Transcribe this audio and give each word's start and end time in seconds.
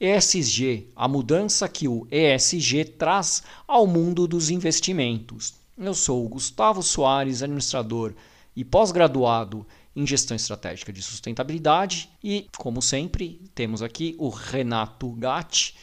ESG, 0.00 0.92
a 0.94 1.08
mudança 1.08 1.68
que 1.68 1.88
o 1.88 2.06
ESG 2.08 2.84
traz 2.84 3.42
ao 3.66 3.84
mundo 3.84 4.28
dos 4.28 4.48
investimentos. 4.48 5.54
Eu 5.76 5.92
sou 5.92 6.24
o 6.24 6.28
Gustavo 6.28 6.84
Soares, 6.84 7.42
administrador 7.42 8.14
e 8.54 8.64
pós-graduado 8.64 9.66
em 9.96 10.06
Gestão 10.06 10.36
Estratégica 10.36 10.92
de 10.92 11.02
Sustentabilidade 11.02 12.08
e, 12.22 12.46
como 12.56 12.80
sempre, 12.80 13.40
temos 13.56 13.82
aqui 13.82 14.14
o 14.18 14.28
Renato 14.28 15.10
Gatti, 15.10 15.74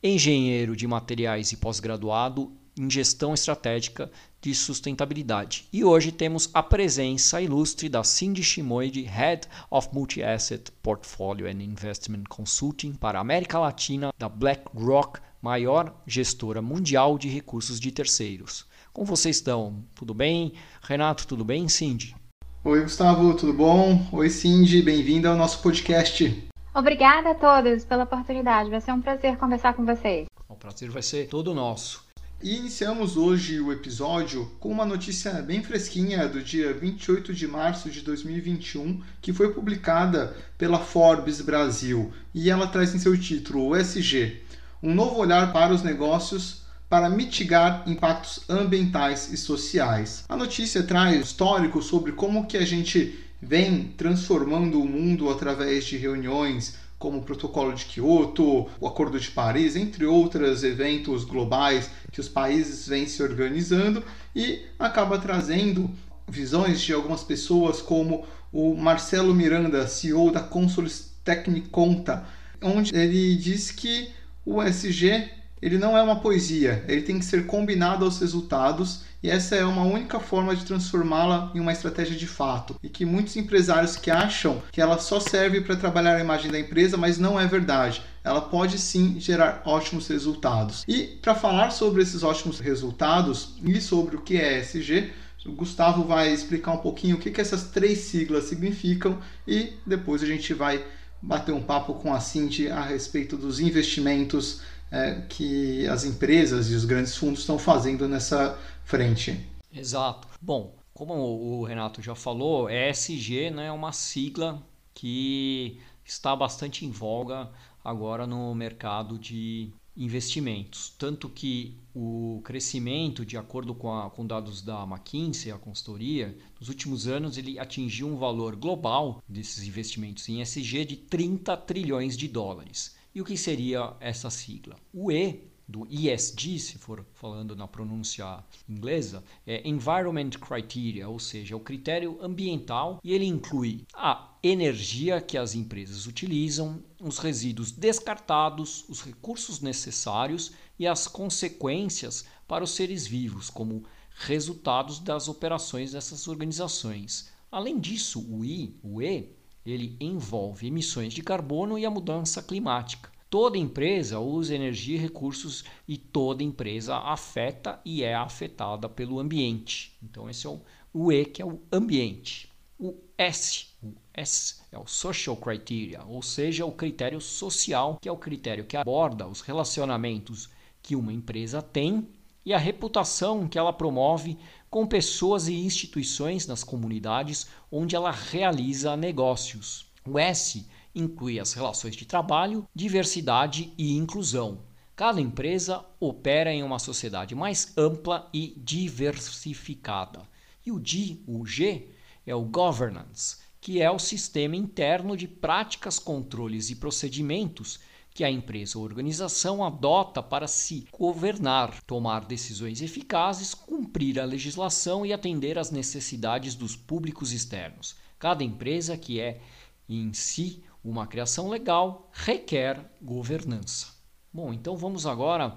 engenheiro 0.00 0.76
de 0.76 0.86
materiais 0.86 1.50
e 1.50 1.56
pós-graduado 1.56 2.52
em 2.78 2.88
Gestão 2.88 3.34
Estratégica 3.34 4.08
de 4.44 4.54
sustentabilidade. 4.54 5.66
E 5.72 5.82
hoje 5.82 6.12
temos 6.12 6.50
a 6.52 6.62
presença 6.62 7.40
ilustre 7.40 7.88
da 7.88 8.04
Cindy 8.04 8.44
Shimoide, 8.44 9.00
Head 9.00 9.48
of 9.70 9.88
Multi-Asset 9.90 10.70
Portfolio 10.82 11.46
and 11.46 11.62
Investment 11.62 12.24
Consulting 12.28 12.92
para 12.92 13.18
a 13.18 13.22
América 13.22 13.58
Latina 13.58 14.12
da 14.18 14.28
BlackRock, 14.28 15.18
maior 15.40 15.94
gestora 16.06 16.60
mundial 16.60 17.16
de 17.16 17.26
recursos 17.26 17.80
de 17.80 17.90
terceiros. 17.90 18.66
Como 18.92 19.06
vocês 19.06 19.36
estão? 19.36 19.82
Tudo 19.94 20.12
bem? 20.12 20.52
Renato, 20.82 21.26
tudo 21.26 21.42
bem? 21.42 21.66
Cindy? 21.66 22.14
Oi, 22.62 22.82
Gustavo, 22.82 23.34
tudo 23.34 23.54
bom? 23.54 24.06
Oi, 24.12 24.28
Cindy, 24.28 24.82
bem-vinda 24.82 25.30
ao 25.30 25.36
nosso 25.36 25.62
podcast. 25.62 26.46
Obrigada 26.74 27.30
a 27.30 27.34
todos 27.34 27.86
pela 27.86 28.04
oportunidade. 28.04 28.68
Vai 28.68 28.82
ser 28.82 28.92
um 28.92 29.00
prazer 29.00 29.38
conversar 29.38 29.72
com 29.72 29.86
vocês. 29.86 30.26
O 30.46 30.54
prazer 30.54 30.90
vai 30.90 31.02
ser 31.02 31.28
todo 31.28 31.54
nosso. 31.54 32.03
E 32.44 32.56
iniciamos 32.56 33.16
hoje 33.16 33.58
o 33.58 33.72
episódio 33.72 34.52
com 34.60 34.68
uma 34.68 34.84
notícia 34.84 35.32
bem 35.40 35.62
fresquinha 35.62 36.28
do 36.28 36.42
dia 36.42 36.74
28 36.74 37.32
de 37.32 37.48
março 37.48 37.88
de 37.88 38.02
2021, 38.02 39.00
que 39.22 39.32
foi 39.32 39.54
publicada 39.54 40.36
pela 40.58 40.78
Forbes 40.78 41.40
Brasil, 41.40 42.12
e 42.34 42.50
ela 42.50 42.66
traz 42.66 42.94
em 42.94 42.98
seu 42.98 43.18
título 43.18 43.68
o 43.68 43.74
SG, 43.74 44.42
um 44.82 44.94
novo 44.94 45.20
olhar 45.20 45.54
para 45.54 45.72
os 45.72 45.82
negócios 45.82 46.64
para 46.86 47.08
mitigar 47.08 47.82
impactos 47.86 48.40
ambientais 48.46 49.32
e 49.32 49.38
sociais. 49.38 50.26
A 50.28 50.36
notícia 50.36 50.82
traz 50.82 51.24
histórico 51.24 51.80
sobre 51.80 52.12
como 52.12 52.46
que 52.46 52.58
a 52.58 52.66
gente 52.66 53.18
vem 53.40 53.84
transformando 53.96 54.82
o 54.82 54.86
mundo 54.86 55.30
através 55.30 55.86
de 55.86 55.96
reuniões 55.96 56.76
como 57.04 57.18
o 57.18 57.22
Protocolo 57.22 57.74
de 57.74 57.84
Quioto, 57.84 58.66
o 58.80 58.86
Acordo 58.88 59.20
de 59.20 59.30
Paris, 59.30 59.76
entre 59.76 60.06
outros 60.06 60.64
eventos 60.64 61.22
globais 61.22 61.90
que 62.10 62.18
os 62.18 62.30
países 62.30 62.88
vêm 62.88 63.06
se 63.06 63.22
organizando 63.22 64.02
e 64.34 64.62
acaba 64.78 65.18
trazendo 65.18 65.90
visões 66.26 66.80
de 66.80 66.94
algumas 66.94 67.22
pessoas 67.22 67.82
como 67.82 68.24
o 68.50 68.74
Marcelo 68.74 69.34
Miranda, 69.34 69.86
CEO 69.86 70.30
da 70.30 70.40
Consolis 70.40 71.14
Tecniconta, 71.22 72.24
onde 72.62 72.96
ele 72.96 73.36
diz 73.36 73.70
que 73.70 74.08
o 74.42 74.62
SG 74.62 75.28
ele 75.64 75.78
não 75.78 75.96
é 75.96 76.02
uma 76.02 76.16
poesia, 76.16 76.84
ele 76.86 77.00
tem 77.00 77.18
que 77.18 77.24
ser 77.24 77.46
combinado 77.46 78.04
aos 78.04 78.18
resultados 78.20 79.00
e 79.22 79.30
essa 79.30 79.56
é 79.56 79.64
uma 79.64 79.82
única 79.82 80.20
forma 80.20 80.54
de 80.54 80.62
transformá-la 80.62 81.50
em 81.54 81.58
uma 81.58 81.72
estratégia 81.72 82.14
de 82.14 82.26
fato. 82.26 82.76
E 82.82 82.88
que 82.90 83.06
muitos 83.06 83.34
empresários 83.34 83.96
que 83.96 84.10
acham 84.10 84.62
que 84.70 84.78
ela 84.78 84.98
só 84.98 85.18
serve 85.18 85.62
para 85.62 85.74
trabalhar 85.74 86.16
a 86.16 86.20
imagem 86.20 86.50
da 86.50 86.60
empresa, 86.60 86.98
mas 86.98 87.16
não 87.16 87.40
é 87.40 87.46
verdade. 87.46 88.02
Ela 88.22 88.42
pode 88.42 88.76
sim 88.76 89.18
gerar 89.18 89.62
ótimos 89.64 90.06
resultados. 90.06 90.84
E 90.86 91.18
para 91.22 91.34
falar 91.34 91.70
sobre 91.70 92.02
esses 92.02 92.22
ótimos 92.22 92.60
resultados 92.60 93.54
e 93.64 93.80
sobre 93.80 94.16
o 94.16 94.20
que 94.20 94.36
é 94.36 94.60
ESG, 94.60 95.12
o 95.46 95.52
Gustavo 95.52 96.04
vai 96.04 96.30
explicar 96.30 96.72
um 96.72 96.78
pouquinho 96.78 97.16
o 97.16 97.18
que, 97.18 97.30
que 97.30 97.40
essas 97.40 97.70
três 97.70 98.00
siglas 98.00 98.44
significam 98.44 99.18
e 99.48 99.72
depois 99.86 100.22
a 100.22 100.26
gente 100.26 100.52
vai 100.52 100.84
bater 101.22 101.52
um 101.52 101.62
papo 101.62 101.94
com 101.94 102.12
a 102.12 102.20
Cindy 102.20 102.68
a 102.68 102.82
respeito 102.82 103.34
dos 103.34 103.58
investimentos 103.58 104.60
é, 104.94 105.22
que 105.28 105.88
as 105.88 106.04
empresas 106.04 106.70
e 106.70 106.74
os 106.74 106.84
grandes 106.84 107.16
fundos 107.16 107.40
estão 107.40 107.58
fazendo 107.58 108.06
nessa 108.06 108.56
frente. 108.84 109.44
Exato. 109.72 110.28
Bom, 110.40 110.76
como 110.92 111.14
o 111.14 111.64
Renato 111.64 112.00
já 112.00 112.14
falou, 112.14 112.70
ESG 112.70 113.50
né, 113.50 113.66
é 113.66 113.72
uma 113.72 113.90
sigla 113.90 114.62
que 114.94 115.80
está 116.04 116.36
bastante 116.36 116.86
em 116.86 116.92
voga 116.92 117.50
agora 117.84 118.24
no 118.24 118.54
mercado 118.54 119.18
de 119.18 119.72
investimentos. 119.96 120.94
Tanto 120.96 121.28
que 121.28 121.76
o 121.92 122.40
crescimento, 122.44 123.26
de 123.26 123.36
acordo 123.36 123.74
com, 123.74 123.92
a, 123.92 124.08
com 124.08 124.24
dados 124.24 124.62
da 124.62 124.84
McKinsey, 124.84 125.50
a 125.50 125.58
consultoria, 125.58 126.36
nos 126.60 126.68
últimos 126.68 127.08
anos 127.08 127.36
ele 127.36 127.58
atingiu 127.58 128.06
um 128.06 128.16
valor 128.16 128.54
global 128.54 129.20
desses 129.28 129.66
investimentos 129.66 130.28
em 130.28 130.40
ESG 130.40 130.84
de 130.84 130.96
30 130.96 131.56
trilhões 131.56 132.16
de 132.16 132.28
dólares. 132.28 132.94
E 133.14 133.20
o 133.20 133.24
que 133.24 133.36
seria 133.36 133.94
essa 134.00 134.28
sigla? 134.28 134.74
O 134.92 135.12
E 135.12 135.44
do 135.68 135.86
ESG, 135.88 136.58
se 136.58 136.78
for 136.78 137.06
falando 137.14 137.54
na 137.54 137.68
pronúncia 137.68 138.42
inglesa, 138.68 139.22
é 139.46 139.66
Environment 139.66 140.30
Criteria, 140.30 141.08
ou 141.08 141.20
seja, 141.20 141.56
o 141.56 141.60
critério 141.60 142.18
ambiental, 142.20 143.00
e 143.04 143.12
ele 143.12 143.24
inclui 143.24 143.86
a 143.94 144.36
energia 144.42 145.20
que 145.20 145.38
as 145.38 145.54
empresas 145.54 146.06
utilizam, 146.06 146.82
os 147.00 147.18
resíduos 147.18 147.70
descartados, 147.70 148.84
os 148.88 149.00
recursos 149.00 149.60
necessários 149.60 150.52
e 150.76 150.84
as 150.84 151.06
consequências 151.06 152.24
para 152.48 152.64
os 152.64 152.72
seres 152.72 153.06
vivos, 153.06 153.48
como 153.48 153.84
resultados 154.16 154.98
das 154.98 155.28
operações 155.28 155.92
dessas 155.92 156.26
organizações. 156.26 157.32
Além 157.50 157.78
disso, 157.78 158.26
o 158.28 158.44
I, 158.44 158.76
o 158.82 159.00
E, 159.00 159.30
ele 159.64 159.96
envolve 160.00 160.66
emissões 160.66 161.12
de 161.12 161.22
carbono 161.22 161.78
e 161.78 161.86
a 161.86 161.90
mudança 161.90 162.42
climática. 162.42 163.10
Toda 163.30 163.58
empresa 163.58 164.20
usa 164.20 164.54
energia 164.54 164.96
e 164.96 165.00
recursos 165.00 165.64
e 165.88 165.96
toda 165.96 166.44
empresa 166.44 166.96
afeta 166.96 167.80
e 167.84 168.04
é 168.04 168.14
afetada 168.14 168.88
pelo 168.88 169.18
ambiente. 169.18 169.96
Então 170.02 170.30
esse 170.30 170.46
é 170.46 170.50
o, 170.50 170.60
o 170.92 171.10
E, 171.10 171.24
que 171.24 171.42
é 171.42 171.44
o 171.44 171.60
ambiente. 171.72 172.48
O 172.78 172.94
S, 173.18 173.66
o 173.82 173.92
S 174.12 174.60
é 174.70 174.78
o 174.78 174.86
social 174.86 175.36
criteria, 175.36 176.04
ou 176.06 176.22
seja, 176.22 176.64
o 176.64 176.72
critério 176.72 177.20
social, 177.20 177.98
que 178.00 178.08
é 178.08 178.12
o 178.12 178.16
critério 178.16 178.64
que 178.64 178.76
aborda 178.76 179.26
os 179.26 179.40
relacionamentos 179.40 180.48
que 180.82 180.94
uma 180.94 181.12
empresa 181.12 181.60
tem 181.60 182.06
e 182.44 182.52
a 182.52 182.58
reputação 182.58 183.48
que 183.48 183.58
ela 183.58 183.72
promove 183.72 184.38
com 184.74 184.88
pessoas 184.88 185.46
e 185.46 185.54
instituições 185.54 186.48
nas 186.48 186.64
comunidades 186.64 187.46
onde 187.70 187.94
ela 187.94 188.10
realiza 188.10 188.96
negócios. 188.96 189.86
O 190.04 190.18
S 190.18 190.66
inclui 190.92 191.38
as 191.38 191.52
relações 191.52 191.94
de 191.94 192.04
trabalho, 192.04 192.66
diversidade 192.74 193.72
e 193.78 193.96
inclusão. 193.96 194.64
Cada 194.96 195.20
empresa 195.20 195.84
opera 196.00 196.52
em 196.52 196.64
uma 196.64 196.80
sociedade 196.80 197.36
mais 197.36 197.72
ampla 197.78 198.28
e 198.34 198.52
diversificada. 198.56 200.22
E 200.66 200.72
o 200.72 200.80
D, 200.80 201.20
o 201.24 201.46
G, 201.46 201.90
é 202.26 202.34
o 202.34 202.42
governance, 202.42 203.36
que 203.60 203.80
é 203.80 203.88
o 203.88 204.00
sistema 204.00 204.56
interno 204.56 205.16
de 205.16 205.28
práticas, 205.28 206.00
controles 206.00 206.70
e 206.70 206.74
procedimentos 206.74 207.78
que 208.14 208.22
a 208.22 208.30
empresa 208.30 208.78
ou 208.78 208.84
organização 208.84 209.64
adota 209.64 210.22
para 210.22 210.46
se 210.46 210.86
governar, 210.96 211.82
tomar 211.82 212.24
decisões 212.24 212.80
eficazes, 212.80 213.52
cumprir 213.52 214.20
a 214.20 214.24
legislação 214.24 215.04
e 215.04 215.12
atender 215.12 215.58
às 215.58 215.72
necessidades 215.72 216.54
dos 216.54 216.76
públicos 216.76 217.32
externos. 217.32 217.96
Cada 218.16 218.44
empresa 218.44 218.96
que 218.96 219.18
é 219.18 219.40
em 219.88 220.12
si 220.12 220.62
uma 220.84 221.08
criação 221.08 221.48
legal 221.48 222.08
requer 222.12 222.88
governança. 223.02 223.88
Bom, 224.32 224.52
então 224.52 224.76
vamos 224.76 225.06
agora 225.06 225.56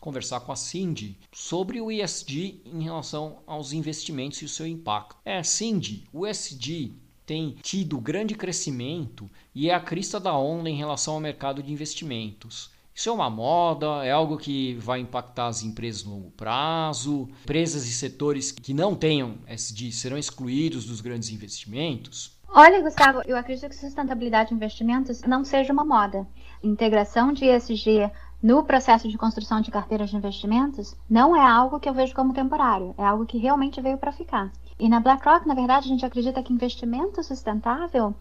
conversar 0.00 0.38
com 0.40 0.52
a 0.52 0.56
Cindy 0.56 1.18
sobre 1.32 1.80
o 1.80 1.90
ESG 1.90 2.62
em 2.64 2.84
relação 2.84 3.42
aos 3.48 3.72
investimentos 3.72 4.40
e 4.42 4.44
o 4.44 4.48
seu 4.48 4.66
impacto. 4.66 5.16
É, 5.24 5.42
Cindy, 5.42 6.06
o 6.12 6.24
ESG 6.24 6.94
tem 7.26 7.56
tido 7.60 8.00
grande 8.00 8.34
crescimento 8.34 9.28
e 9.52 9.68
é 9.68 9.74
a 9.74 9.80
crista 9.80 10.20
da 10.20 10.34
onda 10.36 10.70
em 10.70 10.76
relação 10.76 11.14
ao 11.14 11.20
mercado 11.20 11.62
de 11.62 11.72
investimentos. 11.72 12.70
Isso 12.94 13.10
é 13.10 13.12
uma 13.12 13.28
moda, 13.28 14.06
é 14.06 14.10
algo 14.10 14.38
que 14.38 14.74
vai 14.76 15.00
impactar 15.00 15.48
as 15.48 15.62
empresas 15.62 16.04
no 16.04 16.12
longo 16.12 16.30
prazo. 16.30 17.28
Empresas 17.42 17.86
e 17.86 17.92
setores 17.92 18.50
que 18.50 18.72
não 18.72 18.94
tenham 18.94 19.34
SD 19.46 19.92
serão 19.92 20.16
excluídos 20.16 20.86
dos 20.86 21.02
grandes 21.02 21.28
investimentos. 21.28 22.34
Olha, 22.48 22.80
Gustavo, 22.80 23.20
eu 23.26 23.36
acredito 23.36 23.68
que 23.68 23.76
sustentabilidade 23.76 24.48
de 24.48 24.54
investimentos 24.54 25.20
não 25.22 25.44
seja 25.44 25.74
uma 25.74 25.84
moda. 25.84 26.26
Integração 26.62 27.32
de 27.32 27.44
ESG 27.44 28.10
no 28.42 28.62
processo 28.64 29.08
de 29.08 29.18
construção 29.18 29.60
de 29.60 29.70
carteiras 29.70 30.08
de 30.08 30.16
investimentos 30.16 30.96
não 31.10 31.36
é 31.36 31.46
algo 31.46 31.78
que 31.80 31.88
eu 31.88 31.92
vejo 31.92 32.14
como 32.14 32.32
temporário, 32.32 32.94
é 32.96 33.04
algo 33.04 33.26
que 33.26 33.36
realmente 33.36 33.80
veio 33.80 33.98
para 33.98 34.12
ficar. 34.12 34.50
E 34.78 34.88
na 34.88 35.00
BlackRock, 35.00 35.46
na 35.48 35.54
verdade, 35.54 35.86
a 35.86 35.88
gente 35.88 36.04
acredita 36.04 36.42
que 36.42 36.52
investimento 36.52 37.22
sustentável 37.22 38.14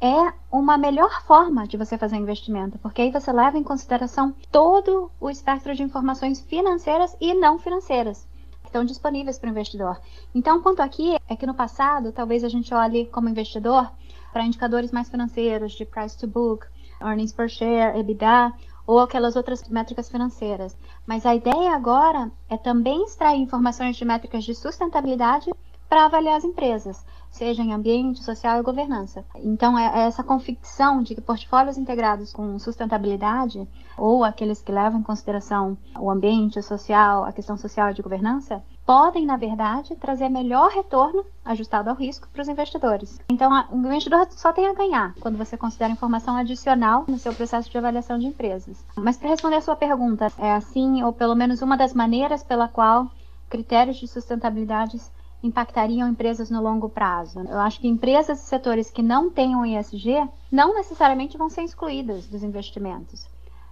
é 0.00 0.32
uma 0.50 0.76
melhor 0.76 1.22
forma 1.22 1.64
de 1.64 1.76
você 1.76 1.96
fazer 1.96 2.16
investimento, 2.16 2.76
porque 2.78 3.02
aí 3.02 3.12
você 3.12 3.30
leva 3.30 3.56
em 3.56 3.62
consideração 3.62 4.34
todo 4.50 5.12
o 5.20 5.30
espectro 5.30 5.72
de 5.76 5.84
informações 5.84 6.40
financeiras 6.40 7.16
e 7.20 7.32
não 7.34 7.56
financeiras 7.56 8.26
que 8.62 8.66
estão 8.66 8.84
disponíveis 8.84 9.38
para 9.38 9.46
o 9.46 9.50
investidor. 9.50 10.00
Então, 10.34 10.60
quanto 10.60 10.82
aqui 10.82 11.16
é 11.28 11.36
que 11.36 11.46
no 11.46 11.54
passado, 11.54 12.10
talvez 12.10 12.42
a 12.42 12.48
gente 12.48 12.74
olhe 12.74 13.06
como 13.06 13.28
investidor 13.28 13.88
para 14.32 14.44
indicadores 14.44 14.90
mais 14.90 15.08
financeiros 15.08 15.72
de 15.72 15.84
price 15.84 16.18
to 16.18 16.26
book, 16.26 16.66
earnings 17.00 17.32
per 17.32 17.48
share, 17.48 17.96
EBITDA, 17.96 18.52
ou 18.84 18.98
aquelas 18.98 19.36
outras 19.36 19.68
métricas 19.68 20.08
financeiras. 20.08 20.76
Mas 21.06 21.24
a 21.24 21.32
ideia 21.32 21.76
agora 21.76 22.28
é 22.48 22.56
também 22.56 23.04
extrair 23.04 23.40
informações 23.40 23.96
de 23.96 24.04
métricas 24.04 24.42
de 24.42 24.52
sustentabilidade 24.52 25.48
para 25.92 26.06
avaliar 26.06 26.38
as 26.38 26.44
empresas, 26.44 27.04
seja 27.30 27.62
em 27.62 27.74
ambiente, 27.74 28.24
social 28.24 28.58
e 28.58 28.62
governança. 28.62 29.22
Então, 29.36 29.78
é, 29.78 30.00
é 30.00 30.06
essa 30.06 30.24
convicção 30.24 31.02
de 31.02 31.14
que 31.14 31.20
portfólios 31.20 31.76
integrados 31.76 32.32
com 32.32 32.58
sustentabilidade, 32.58 33.68
ou 33.98 34.24
aqueles 34.24 34.62
que 34.62 34.72
levam 34.72 35.00
em 35.00 35.02
consideração 35.02 35.76
o 36.00 36.10
ambiente, 36.10 36.58
o 36.58 36.62
social, 36.62 37.26
a 37.26 37.30
questão 37.30 37.58
social 37.58 37.90
e 37.90 37.92
de 37.92 38.00
governança, 38.00 38.62
podem, 38.86 39.26
na 39.26 39.36
verdade, 39.36 39.94
trazer 39.96 40.30
melhor 40.30 40.70
retorno 40.70 41.26
ajustado 41.44 41.90
ao 41.90 41.96
risco 41.96 42.26
para 42.32 42.40
os 42.40 42.48
investidores. 42.48 43.20
Então, 43.28 43.50
o 43.70 43.76
investidor 43.76 44.26
só 44.30 44.50
tem 44.50 44.68
a 44.68 44.72
ganhar 44.72 45.14
quando 45.20 45.36
você 45.36 45.58
considera 45.58 45.92
informação 45.92 46.36
adicional 46.36 47.04
no 47.06 47.18
seu 47.18 47.34
processo 47.34 47.68
de 47.68 47.76
avaliação 47.76 48.18
de 48.18 48.24
empresas. 48.24 48.82
Mas 48.96 49.18
para 49.18 49.28
responder 49.28 49.56
a 49.56 49.60
sua 49.60 49.76
pergunta, 49.76 50.32
é 50.38 50.54
assim, 50.54 51.02
ou 51.02 51.12
pelo 51.12 51.34
menos 51.34 51.60
uma 51.60 51.76
das 51.76 51.92
maneiras 51.92 52.42
pela 52.42 52.66
qual 52.66 53.10
critérios 53.50 53.98
de 53.98 54.08
sustentabilidade 54.08 54.98
impactariam 55.42 56.08
empresas 56.08 56.50
no 56.50 56.62
longo 56.62 56.88
prazo. 56.88 57.40
Eu 57.40 57.58
acho 57.58 57.80
que 57.80 57.88
empresas 57.88 58.40
e 58.40 58.46
setores 58.46 58.90
que 58.90 59.02
não 59.02 59.30
tenham 59.30 59.66
ESG 59.66 60.28
não 60.50 60.74
necessariamente 60.74 61.36
vão 61.36 61.48
ser 61.48 61.62
excluídas 61.62 62.26
dos 62.26 62.42
investimentos, 62.42 63.28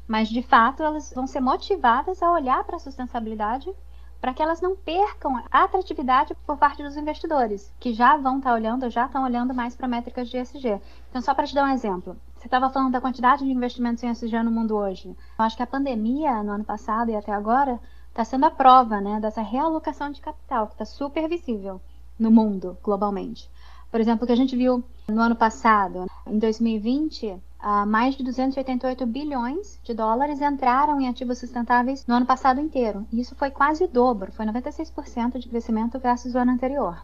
mas 0.07 0.29
de 0.29 0.43
fato 0.43 0.83
elas 0.83 1.13
vão 1.15 1.27
ser 1.27 1.41
motivadas 1.41 2.23
a 2.23 2.33
olhar 2.33 2.65
para 2.65 2.77
a 2.77 2.81
sustentabilidade 2.81 3.73
para 4.21 4.35
que 4.35 4.43
elas 4.43 4.61
não 4.61 4.77
percam 4.77 5.43
a 5.51 5.65
atratividade 5.65 6.37
por 6.47 6.59
parte 6.59 6.83
dos 6.83 6.97
investidores, 6.97 7.73
que 7.81 7.95
já 7.95 8.17
vão 8.17 8.37
estar 8.37 8.51
tá 8.51 8.55
olhando, 8.55 8.91
já 8.91 9.07
estão 9.07 9.25
olhando 9.25 9.55
mais 9.55 9.75
para 9.75 9.89
métricas 9.89 10.29
de 10.29 10.37
ESG. 10.37 10.81
Então, 11.09 11.23
só 11.23 11.33
para 11.33 11.47
te 11.47 11.55
dar 11.55 11.65
um 11.65 11.73
exemplo, 11.73 12.17
você 12.37 12.47
estava 12.47 12.69
falando 12.69 12.93
da 12.93 13.01
quantidade 13.01 13.45
de 13.45 13.51
investimentos 13.51 14.03
em 14.03 14.11
ESG 14.11 14.43
no 14.43 14.51
mundo 14.51 14.77
hoje. 14.77 15.09
Eu 15.09 15.45
acho 15.45 15.57
que 15.57 15.63
a 15.63 15.67
pandemia, 15.67 16.43
no 16.43 16.53
ano 16.53 16.65
passado 16.65 17.11
e 17.11 17.17
até 17.17 17.33
agora, 17.33 17.81
está 18.21 18.25
sendo 18.25 18.45
a 18.45 18.51
prova 18.51 19.01
né, 19.01 19.19
dessa 19.19 19.41
realocação 19.41 20.11
de 20.11 20.21
capital, 20.21 20.67
que 20.67 20.75
está 20.75 20.85
super 20.85 21.27
visível 21.27 21.81
no 22.19 22.31
mundo, 22.31 22.77
globalmente. 22.83 23.49
Por 23.91 23.99
exemplo, 23.99 24.25
o 24.25 24.27
que 24.27 24.33
a 24.33 24.37
gente 24.37 24.55
viu 24.55 24.85
no 25.09 25.23
ano 25.23 25.35
passado, 25.35 26.05
em 26.27 26.39
2020, 26.39 27.43
mais 27.87 28.15
de 28.15 28.23
288 28.23 29.07
bilhões 29.07 29.81
de 29.83 29.95
dólares 29.95 30.43
entraram 30.43 31.01
em 31.01 31.09
ativos 31.09 31.39
sustentáveis 31.39 32.07
no 32.07 32.15
ano 32.15 32.27
passado 32.27 32.61
inteiro. 32.61 33.07
E 33.11 33.21
isso 33.21 33.35
foi 33.35 33.51
quase 33.51 33.85
o 33.85 33.89
dobro, 33.89 34.31
foi 34.33 34.45
96% 34.45 35.39
de 35.39 35.49
crescimento 35.49 35.99
versus 35.99 36.35
o 36.35 36.39
ano 36.39 36.53
anterior. 36.53 37.03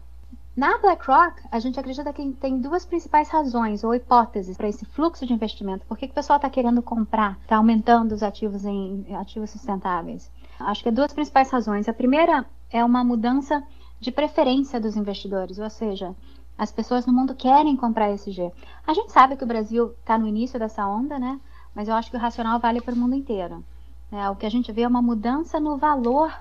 Na 0.55 0.77
BlackRock, 0.77 1.41
a 1.51 1.59
gente 1.59 1.79
acredita 1.79 2.13
que 2.13 2.31
tem 2.33 2.59
duas 2.59 2.85
principais 2.85 3.29
razões 3.29 3.83
ou 3.83 3.93
hipóteses 3.93 4.55
para 4.55 4.69
esse 4.69 4.85
fluxo 4.85 5.25
de 5.25 5.33
investimento. 5.33 5.85
Por 5.87 5.97
que, 5.97 6.07
que 6.07 6.11
o 6.11 6.15
pessoal 6.15 6.37
está 6.37 6.49
querendo 6.49 6.81
comprar, 6.81 7.39
está 7.41 7.57
aumentando 7.57 8.13
os 8.13 8.23
ativos 8.23 8.65
em 8.65 9.15
ativos 9.15 9.49
sustentáveis? 9.49 10.31
Acho 10.59 10.83
que 10.83 10.89
há 10.89 10.91
duas 10.91 11.13
principais 11.13 11.49
razões. 11.49 11.87
A 11.87 11.93
primeira 11.93 12.45
é 12.69 12.83
uma 12.83 13.03
mudança 13.03 13.63
de 13.99 14.11
preferência 14.11 14.79
dos 14.79 14.95
investidores, 14.95 15.59
ou 15.59 15.69
seja, 15.69 16.15
as 16.57 16.71
pessoas 16.71 17.05
no 17.05 17.13
mundo 17.13 17.35
querem 17.35 17.75
comprar 17.75 18.11
ESG. 18.11 18.51
A 18.85 18.93
gente 18.93 19.11
sabe 19.11 19.37
que 19.37 19.43
o 19.43 19.47
Brasil 19.47 19.91
está 19.99 20.17
no 20.17 20.27
início 20.27 20.59
dessa 20.59 20.85
onda, 20.87 21.19
né? 21.19 21.39
Mas 21.75 21.87
eu 21.87 21.93
acho 21.93 22.09
que 22.09 22.17
o 22.17 22.19
racional 22.19 22.59
vale 22.59 22.81
para 22.81 22.95
o 22.95 22.97
mundo 22.97 23.15
inteiro. 23.15 23.63
É, 24.11 24.29
o 24.29 24.35
que 24.35 24.45
a 24.45 24.49
gente 24.49 24.71
vê 24.71 24.81
é 24.81 24.87
uma 24.87 25.01
mudança 25.01 25.59
no 25.59 25.77
valor, 25.77 26.33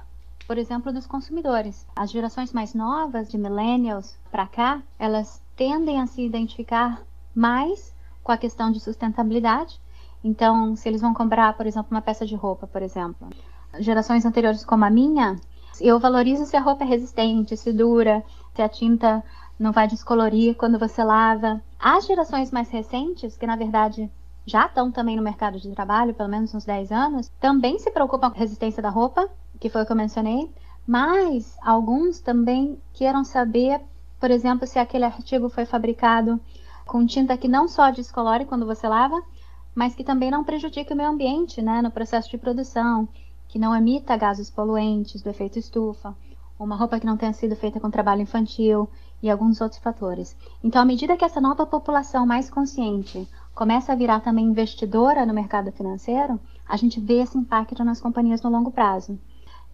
por 0.46 0.56
exemplo, 0.56 0.92
dos 0.92 1.06
consumidores. 1.06 1.86
As 1.94 2.10
gerações 2.10 2.52
mais 2.52 2.72
novas, 2.72 3.28
de 3.28 3.36
millennials 3.36 4.16
para 4.30 4.46
cá, 4.46 4.82
elas 4.98 5.42
tendem 5.54 6.00
a 6.00 6.06
se 6.06 6.22
identificar 6.22 7.02
mais 7.34 7.94
com 8.22 8.32
a 8.32 8.38
questão 8.38 8.70
de 8.70 8.80
sustentabilidade. 8.80 9.78
Então, 10.24 10.74
se 10.76 10.88
eles 10.88 11.00
vão 11.00 11.12
comprar, 11.12 11.54
por 11.54 11.66
exemplo, 11.66 11.88
uma 11.90 12.02
peça 12.02 12.24
de 12.24 12.34
roupa, 12.34 12.66
por 12.66 12.82
exemplo, 12.82 13.28
gerações 13.81 14.25
anteriores 14.25 14.64
como 14.64 14.84
a 14.84 14.90
minha, 14.90 15.37
eu 15.81 15.99
valorizo 15.99 16.46
se 16.46 16.56
a 16.56 16.61
roupa 16.61 16.84
é 16.84 16.87
resistente, 16.87 17.56
se 17.56 17.73
dura, 17.73 18.25
se 18.55 18.62
a 18.62 18.69
tinta 18.69 19.23
não 19.58 19.73
vai 19.73 19.87
descolorir 19.87 20.55
quando 20.56 20.78
você 20.78 21.02
lava. 21.02 21.61
As 21.78 22.06
gerações 22.06 22.50
mais 22.50 22.70
recentes, 22.70 23.37
que 23.37 23.46
na 23.46 23.56
verdade 23.56 24.11
já 24.46 24.67
estão 24.67 24.93
também 24.93 25.17
no 25.17 25.23
mercado 25.23 25.58
de 25.58 25.70
trabalho, 25.73 26.14
pelo 26.14 26.28
menos 26.28 26.55
uns 26.55 26.64
10 26.64 26.93
anos, 26.93 27.31
também 27.40 27.78
se 27.78 27.90
preocupam 27.90 28.31
com 28.31 28.37
a 28.37 28.38
resistência 28.38 28.82
da 28.82 28.90
roupa, 28.90 29.28
que 29.58 29.69
foi 29.69 29.82
o 29.82 29.87
que 29.87 29.93
eu 29.93 29.96
mencionei, 29.96 30.50
mas 30.87 31.56
alguns 31.62 32.20
também 32.20 32.78
queiram 32.93 33.25
saber, 33.25 33.81
por 34.20 34.31
exemplo, 34.31 34.67
se 34.67 34.78
aquele 34.78 35.05
artigo 35.05 35.49
foi 35.49 35.67
fabricado 35.67 36.40
com 36.87 37.05
tinta 37.05 37.37
que 37.37 37.49
não 37.49 37.67
só 37.67 37.90
descolore 37.90 38.44
quando 38.44 38.64
você 38.64 38.87
lava, 38.87 39.20
mas 39.75 39.94
que 39.94 40.05
também 40.05 40.31
não 40.31 40.44
prejudique 40.44 40.93
o 40.93 40.96
meio 40.96 41.11
ambiente 41.11 41.61
né, 41.61 41.82
no 41.82 41.90
processo 41.90 42.31
de 42.31 42.38
produção, 42.38 43.08
que 43.56 43.61
não 43.61 43.75
emita 43.75 44.19
gases 44.19 44.50
poluentes 44.50 45.23
do 45.23 45.31
efeito 45.31 45.58
estufa, 45.58 46.14
uma 46.58 46.76
roupa 46.76 47.00
que 47.00 47.06
não 47.06 47.17
tenha 47.17 47.32
sido 47.32 47.56
feita 47.56 47.81
com 47.81 47.91
trabalho 47.91 48.20
infantil, 48.20 48.87
e 49.23 49.31
alguns 49.31 49.62
outros 49.62 49.81
fatores. 49.81 50.37
Então, 50.62 50.82
à 50.82 50.85
medida 50.85 51.17
que 51.17 51.25
essa 51.25 51.41
nova 51.41 51.64
população 51.64 52.26
mais 52.26 52.50
consciente 52.50 53.26
começa 53.55 53.94
a 53.94 53.97
virar 53.97 54.20
também 54.20 54.44
investidora 54.44 55.25
no 55.25 55.32
mercado 55.32 55.73
financeiro, 55.73 56.38
a 56.69 56.76
gente 56.76 57.00
vê 57.00 57.23
esse 57.23 57.38
impacto 57.38 57.82
nas 57.82 57.99
companhias 57.99 58.43
no 58.43 58.50
longo 58.50 58.70
prazo. 58.70 59.19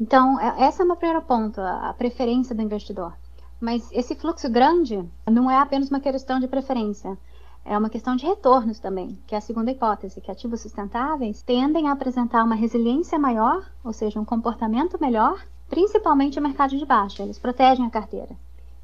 Então, 0.00 0.38
é, 0.38 0.62
essa 0.62 0.84
é 0.84 0.86
o 0.86 0.96
primeiro 0.96 1.22
ponto, 1.22 1.60
a 1.60 1.92
preferência 1.98 2.54
do 2.54 2.62
investidor. 2.62 3.12
Mas 3.60 3.90
esse 3.90 4.14
fluxo 4.14 4.48
grande 4.48 5.04
não 5.28 5.50
é 5.50 5.58
apenas 5.58 5.90
uma 5.90 5.98
questão 5.98 6.38
de 6.38 6.46
preferência, 6.46 7.18
é 7.64 7.78
uma 7.78 7.88
questão 7.88 8.16
de 8.16 8.26
retornos 8.26 8.78
também, 8.78 9.18
que 9.26 9.34
é 9.34 9.38
a 9.38 9.40
segunda 9.40 9.70
hipótese, 9.70 10.20
que 10.20 10.30
ativos 10.30 10.60
sustentáveis 10.60 11.42
tendem 11.42 11.88
a 11.88 11.92
apresentar 11.92 12.44
uma 12.44 12.54
resiliência 12.54 13.18
maior, 13.18 13.64
ou 13.84 13.92
seja, 13.92 14.20
um 14.20 14.24
comportamento 14.24 14.98
melhor, 15.00 15.44
principalmente 15.68 16.36
no 16.36 16.46
mercado 16.46 16.76
de 16.76 16.84
baixa, 16.84 17.22
eles 17.22 17.38
protegem 17.38 17.86
a 17.86 17.90
carteira. 17.90 18.36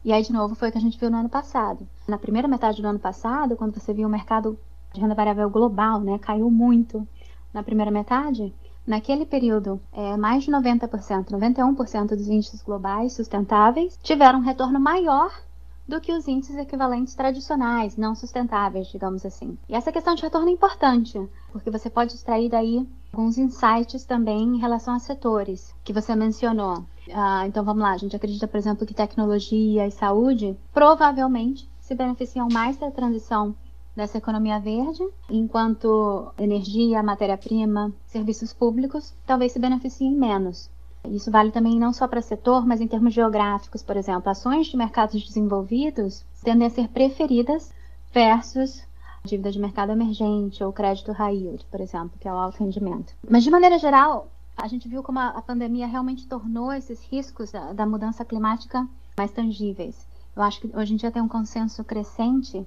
E 0.04 0.12
aí, 0.12 0.22
de 0.22 0.32
novo, 0.32 0.54
foi 0.54 0.68
o 0.68 0.72
que 0.72 0.78
a 0.78 0.80
gente 0.80 0.98
viu 0.98 1.10
no 1.10 1.18
ano 1.18 1.28
passado. 1.28 1.86
Na 2.06 2.16
primeira 2.16 2.46
metade 2.46 2.80
do 2.80 2.88
ano 2.88 2.98
passado, 2.98 3.56
quando 3.56 3.78
você 3.78 3.92
viu 3.92 4.06
o 4.06 4.10
mercado 4.10 4.58
de 4.94 5.00
renda 5.00 5.14
variável 5.14 5.50
global, 5.50 6.00
né, 6.00 6.18
caiu 6.18 6.50
muito 6.50 7.06
na 7.52 7.62
primeira 7.62 7.90
metade, 7.90 8.54
naquele 8.86 9.26
período, 9.26 9.80
é, 9.92 10.16
mais 10.16 10.44
de 10.44 10.50
90%, 10.50 11.30
91% 11.30 12.08
dos 12.08 12.28
índices 12.28 12.62
globais 12.62 13.12
sustentáveis 13.12 13.98
tiveram 14.02 14.38
um 14.38 14.42
retorno 14.42 14.80
maior 14.80 15.30
do 15.88 16.00
que 16.00 16.12
os 16.12 16.28
índices 16.28 16.56
equivalentes 16.56 17.14
tradicionais, 17.14 17.96
não 17.96 18.14
sustentáveis, 18.14 18.88
digamos 18.88 19.24
assim. 19.24 19.56
E 19.66 19.74
essa 19.74 19.90
questão 19.90 20.14
de 20.14 20.22
retorno 20.22 20.50
é 20.50 20.52
importante, 20.52 21.18
porque 21.50 21.70
você 21.70 21.88
pode 21.88 22.14
extrair 22.14 22.50
daí 22.50 22.86
alguns 23.10 23.38
insights 23.38 24.04
também 24.04 24.42
em 24.42 24.58
relação 24.58 24.94
a 24.94 24.98
setores 24.98 25.74
que 25.82 25.92
você 25.94 26.14
mencionou. 26.14 26.84
Ah, 27.10 27.46
então 27.46 27.64
vamos 27.64 27.82
lá, 27.82 27.92
a 27.92 27.96
gente 27.96 28.14
acredita, 28.14 28.46
por 28.46 28.58
exemplo, 28.58 28.86
que 28.86 28.92
tecnologia 28.92 29.86
e 29.86 29.90
saúde 29.90 30.54
provavelmente 30.74 31.68
se 31.80 31.94
beneficiam 31.94 32.48
mais 32.52 32.76
da 32.76 32.90
transição 32.90 33.56
dessa 33.96 34.18
economia 34.18 34.60
verde, 34.60 35.02
enquanto 35.28 36.30
energia, 36.38 37.02
matéria-prima, 37.02 37.92
serviços 38.06 38.52
públicos 38.52 39.14
talvez 39.26 39.52
se 39.52 39.58
beneficiem 39.58 40.14
menos. 40.14 40.70
Isso 41.10 41.30
vale 41.30 41.50
também 41.50 41.78
não 41.78 41.92
só 41.92 42.06
para 42.06 42.22
setor, 42.22 42.66
mas 42.66 42.80
em 42.80 42.86
termos 42.86 43.14
geográficos, 43.14 43.82
por 43.82 43.96
exemplo, 43.96 44.30
ações 44.30 44.66
de 44.66 44.76
mercados 44.76 45.24
desenvolvidos 45.24 46.24
tendem 46.42 46.66
a 46.66 46.70
ser 46.70 46.88
preferidas 46.88 47.72
versus 48.12 48.86
dívida 49.24 49.50
de 49.50 49.58
mercado 49.58 49.92
emergente 49.92 50.62
ou 50.62 50.72
crédito 50.72 51.12
high 51.12 51.36
yield, 51.36 51.64
por 51.70 51.80
exemplo, 51.80 52.12
que 52.18 52.28
é 52.28 52.32
o 52.32 52.36
alto 52.36 52.62
rendimento. 52.62 53.12
Mas 53.28 53.44
de 53.44 53.50
maneira 53.50 53.78
geral, 53.78 54.28
a 54.56 54.66
gente 54.66 54.88
viu 54.88 55.02
como 55.02 55.18
a, 55.18 55.40
pandemia 55.42 55.86
realmente 55.86 56.26
tornou 56.26 56.72
esses 56.72 57.02
riscos 57.04 57.52
da, 57.52 57.72
da, 57.72 57.86
mudança 57.86 58.24
climática 58.24 58.86
mais 59.16 59.30
tangíveis. 59.30 60.06
Eu 60.34 60.42
acho 60.42 60.60
que 60.60 60.76
hoje 60.76 60.94
em 60.94 60.96
dia 60.96 61.10
tem 61.10 61.22
um 61.22 61.28
consenso 61.28 61.84
crescente 61.84 62.66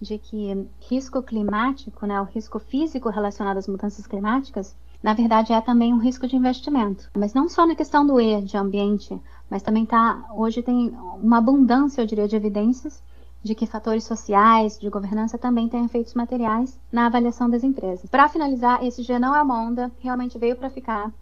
de 0.00 0.18
que 0.18 0.68
risco 0.80 1.22
climático, 1.22 2.06
né, 2.06 2.20
o 2.20 2.24
risco 2.24 2.58
físico 2.58 3.08
relacionado 3.08 3.58
às 3.58 3.68
mudanças 3.68 4.06
climáticas, 4.06 4.74
na 5.02 5.14
verdade 5.14 5.52
é 5.52 5.60
também 5.60 5.92
um 5.92 5.98
risco 5.98 6.28
de 6.28 6.36
investimento. 6.36 7.10
Mas 7.16 7.34
não 7.34 7.48
só 7.48 7.66
na 7.66 7.74
questão 7.74 8.06
do 8.06 8.20
E, 8.20 8.40
de 8.42 8.56
ambiente, 8.56 9.20
mas 9.50 9.62
também 9.62 9.84
tá, 9.84 10.24
hoje 10.34 10.62
tem 10.62 10.96
uma 11.22 11.38
abundância, 11.38 12.00
eu 12.00 12.06
diria, 12.06 12.28
de 12.28 12.36
evidências 12.36 13.02
de 13.42 13.54
que 13.54 13.66
fatores 13.66 14.04
sociais, 14.04 14.78
de 14.78 14.88
governança 14.88 15.36
também 15.36 15.68
têm 15.68 15.84
efeitos 15.84 16.14
materiais 16.14 16.78
na 16.92 17.06
avaliação 17.06 17.50
das 17.50 17.64
empresas. 17.64 18.08
Para 18.08 18.28
finalizar, 18.28 18.84
esse 18.84 19.02
G 19.02 19.18
não 19.18 19.34
é 19.34 19.42
uma 19.42 19.60
onda, 19.60 19.90
realmente 19.98 20.38
veio 20.38 20.56
para 20.56 20.70
ficar. 20.70 21.12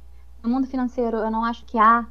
No 0.42 0.50
mundo 0.50 0.66
financeiro, 0.66 1.16
eu 1.16 1.30
não 1.30 1.44
acho 1.44 1.64
que 1.64 1.78
há 1.78 2.06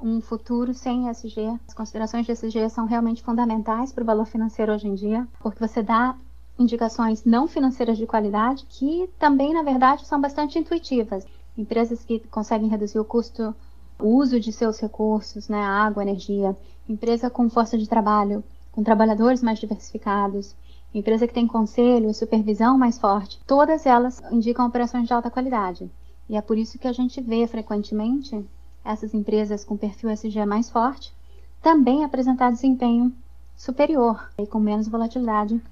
um 0.00 0.20
futuro 0.20 0.72
sem 0.74 1.08
ESG. 1.08 1.60
As 1.68 1.74
considerações 1.74 2.26
de 2.26 2.32
ESG 2.32 2.70
são 2.70 2.86
realmente 2.86 3.22
fundamentais 3.22 3.92
para 3.92 4.02
o 4.02 4.06
valor 4.06 4.26
financeiro 4.26 4.72
hoje 4.72 4.88
em 4.88 4.94
dia, 4.94 5.28
porque 5.40 5.64
você 5.64 5.82
dá 5.82 6.16
indicações 6.58 7.24
não 7.24 7.48
financeiras 7.48 7.96
de 7.98 8.06
qualidade 8.06 8.66
que 8.68 9.08
também, 9.18 9.52
na 9.52 9.62
verdade, 9.62 10.06
são 10.06 10.20
bastante 10.20 10.58
intuitivas. 10.58 11.26
Empresas 11.56 12.04
que 12.04 12.20
conseguem 12.20 12.68
reduzir 12.68 12.98
o 12.98 13.04
custo, 13.04 13.54
o 13.98 14.16
uso 14.16 14.40
de 14.40 14.52
seus 14.52 14.78
recursos, 14.80 15.48
né, 15.48 15.62
água, 15.62 16.02
energia. 16.02 16.56
Empresa 16.88 17.30
com 17.30 17.48
força 17.48 17.78
de 17.78 17.88
trabalho, 17.88 18.42
com 18.70 18.82
trabalhadores 18.82 19.42
mais 19.42 19.58
diversificados. 19.58 20.54
Empresa 20.94 21.26
que 21.26 21.34
tem 21.34 21.46
conselho 21.46 22.10
e 22.10 22.14
supervisão 22.14 22.76
mais 22.76 22.98
forte. 22.98 23.40
Todas 23.46 23.86
elas 23.86 24.22
indicam 24.30 24.66
operações 24.66 25.06
de 25.06 25.12
alta 25.12 25.30
qualidade. 25.30 25.90
E 26.28 26.36
é 26.36 26.40
por 26.40 26.58
isso 26.58 26.78
que 26.78 26.88
a 26.88 26.92
gente 26.92 27.20
vê 27.20 27.46
frequentemente 27.46 28.44
essas 28.84 29.14
empresas 29.14 29.64
com 29.64 29.76
perfil 29.76 30.10
SG 30.10 30.44
mais 30.44 30.68
forte 30.68 31.14
também 31.62 32.04
apresentar 32.04 32.50
desempenho 32.50 33.14
superior 33.56 34.28
e 34.36 34.44
com 34.46 34.58
menos 34.58 34.88
volatilidade 34.88 35.62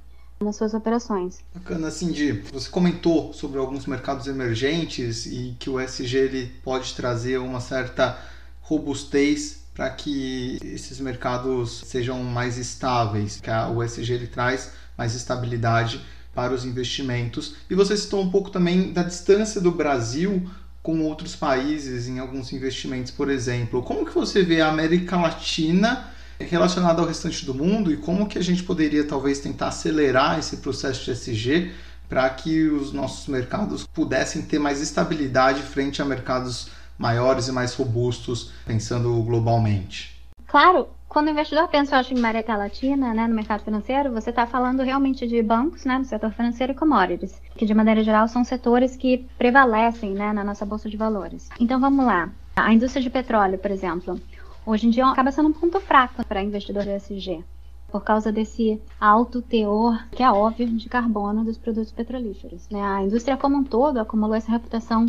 nas 0.42 0.56
suas 0.56 0.72
operações. 0.72 1.40
Bacana, 1.54 1.90
Cindy. 1.90 2.42
Você 2.50 2.70
comentou 2.70 3.30
sobre 3.34 3.58
alguns 3.58 3.84
mercados 3.84 4.26
emergentes 4.26 5.26
e 5.26 5.54
que 5.58 5.68
o 5.68 5.78
SG 5.78 6.16
ele 6.16 6.46
pode 6.64 6.94
trazer 6.94 7.38
uma 7.38 7.60
certa 7.60 8.18
robustez 8.62 9.64
para 9.74 9.90
que 9.90 10.58
esses 10.62 10.98
mercados 10.98 11.82
sejam 11.84 12.22
mais 12.24 12.56
estáveis, 12.56 13.38
que 13.38 13.50
o 13.50 13.82
SG 13.82 14.14
ele 14.14 14.26
traz 14.26 14.72
mais 14.96 15.14
estabilidade 15.14 16.00
para 16.34 16.54
os 16.54 16.64
investimentos. 16.64 17.56
E 17.68 17.74
você 17.74 17.94
citou 17.94 18.22
um 18.22 18.30
pouco 18.30 18.48
também 18.48 18.94
da 18.94 19.02
distância 19.02 19.60
do 19.60 19.70
Brasil 19.70 20.50
com 20.82 21.02
outros 21.02 21.36
países 21.36 22.08
em 22.08 22.18
alguns 22.18 22.50
investimentos, 22.50 23.12
por 23.12 23.28
exemplo. 23.28 23.82
Como 23.82 24.06
que 24.06 24.14
você 24.14 24.42
vê 24.42 24.62
a 24.62 24.68
América 24.68 25.18
Latina 25.18 26.08
relacionado 26.44 27.00
ao 27.00 27.06
restante 27.06 27.44
do 27.44 27.54
mundo 27.54 27.92
e 27.92 27.96
como 27.96 28.26
que 28.26 28.38
a 28.38 28.42
gente 28.42 28.62
poderia 28.62 29.06
talvez 29.06 29.40
tentar 29.40 29.68
acelerar 29.68 30.38
esse 30.38 30.58
processo 30.58 31.04
de 31.04 31.10
SG 31.12 31.72
para 32.08 32.28
que 32.30 32.66
os 32.66 32.92
nossos 32.92 33.28
mercados 33.28 33.86
pudessem 33.86 34.42
ter 34.42 34.58
mais 34.58 34.80
estabilidade 34.80 35.62
frente 35.62 36.02
a 36.02 36.04
mercados 36.04 36.70
maiores 36.98 37.48
e 37.48 37.52
mais 37.52 37.74
robustos, 37.74 38.52
pensando 38.66 39.22
globalmente. 39.22 40.20
Claro, 40.46 40.88
quando 41.08 41.28
o 41.28 41.30
investidor 41.30 41.66
pensa, 41.68 41.96
acho, 41.96 42.12
em 42.12 42.18
América 42.18 42.56
Latina, 42.56 43.14
né, 43.14 43.26
no 43.26 43.34
mercado 43.34 43.64
financeiro, 43.64 44.12
você 44.12 44.30
está 44.30 44.46
falando 44.46 44.82
realmente 44.82 45.26
de 45.26 45.42
bancos, 45.42 45.84
né, 45.84 45.98
no 45.98 46.04
setor 46.04 46.30
financeiro 46.32 46.72
e 46.72 46.76
commodities, 46.76 47.40
que 47.56 47.64
de 47.66 47.74
maneira 47.74 48.04
geral 48.04 48.28
são 48.28 48.44
setores 48.44 48.96
que 48.96 49.26
prevalecem, 49.38 50.12
né, 50.12 50.32
na 50.32 50.44
nossa 50.44 50.66
bolsa 50.66 50.90
de 50.90 50.96
valores. 50.96 51.48
Então 51.58 51.80
vamos 51.80 52.04
lá. 52.04 52.28
A 52.54 52.72
indústria 52.72 53.02
de 53.02 53.10
petróleo, 53.10 53.58
por 53.58 53.70
exemplo, 53.70 54.20
hoje 54.64 54.86
em 54.86 54.90
dia 54.90 55.06
acaba 55.06 55.32
sendo 55.32 55.48
um 55.48 55.52
ponto 55.52 55.80
fraco 55.80 56.24
para 56.26 56.42
investidor 56.42 56.84
de 56.84 56.90
ESG, 56.90 57.44
por 57.90 58.02
causa 58.02 58.30
desse 58.30 58.80
alto 59.00 59.42
teor, 59.42 60.06
que 60.12 60.22
é 60.22 60.30
óbvio, 60.30 60.68
de 60.68 60.88
carbono 60.88 61.44
dos 61.44 61.58
produtos 61.58 61.92
petrolíferos. 61.92 62.68
Né? 62.68 62.80
A 62.80 63.02
indústria 63.02 63.36
como 63.36 63.56
um 63.56 63.64
todo 63.64 63.98
acumulou 63.98 64.34
essa 64.34 64.50
reputação 64.50 65.06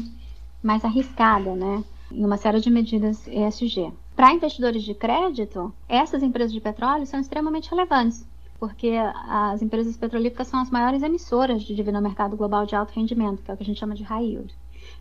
mais 0.62 0.86
arriscada, 0.86 1.56
né, 1.56 1.84
em 2.12 2.24
uma 2.24 2.38
série 2.38 2.60
de 2.60 2.70
medidas 2.70 3.28
ESG. 3.28 3.92
Para 4.16 4.34
investidores 4.34 4.84
de 4.84 4.94
crédito, 4.94 5.74
essas 5.88 6.22
empresas 6.22 6.52
de 6.52 6.62
petróleo 6.62 7.06
são 7.06 7.20
extremamente 7.20 7.70
relevantes, 7.70 8.28
porque 8.60 8.94
as 9.28 9.62
empresas 9.62 9.98
petrolíferas 9.98 10.48
são 10.48 10.62
as 10.62 10.70
maiores 10.70 11.02
emissoras 11.02 11.64
de 11.64 11.74
dívida 11.74 12.00
no 12.00 12.08
mercado 12.08 12.38
global 12.38 12.66
de 12.66 12.76
alto 12.76 12.94
rendimento, 12.94 13.42
que 13.42 13.50
é 13.50 13.54
o 13.54 13.58
que 13.58 13.64
a 13.64 13.66
gente 13.66 13.80
chama 13.80 13.96
de 13.96 14.04
high 14.04 14.24
yield. 14.24 14.54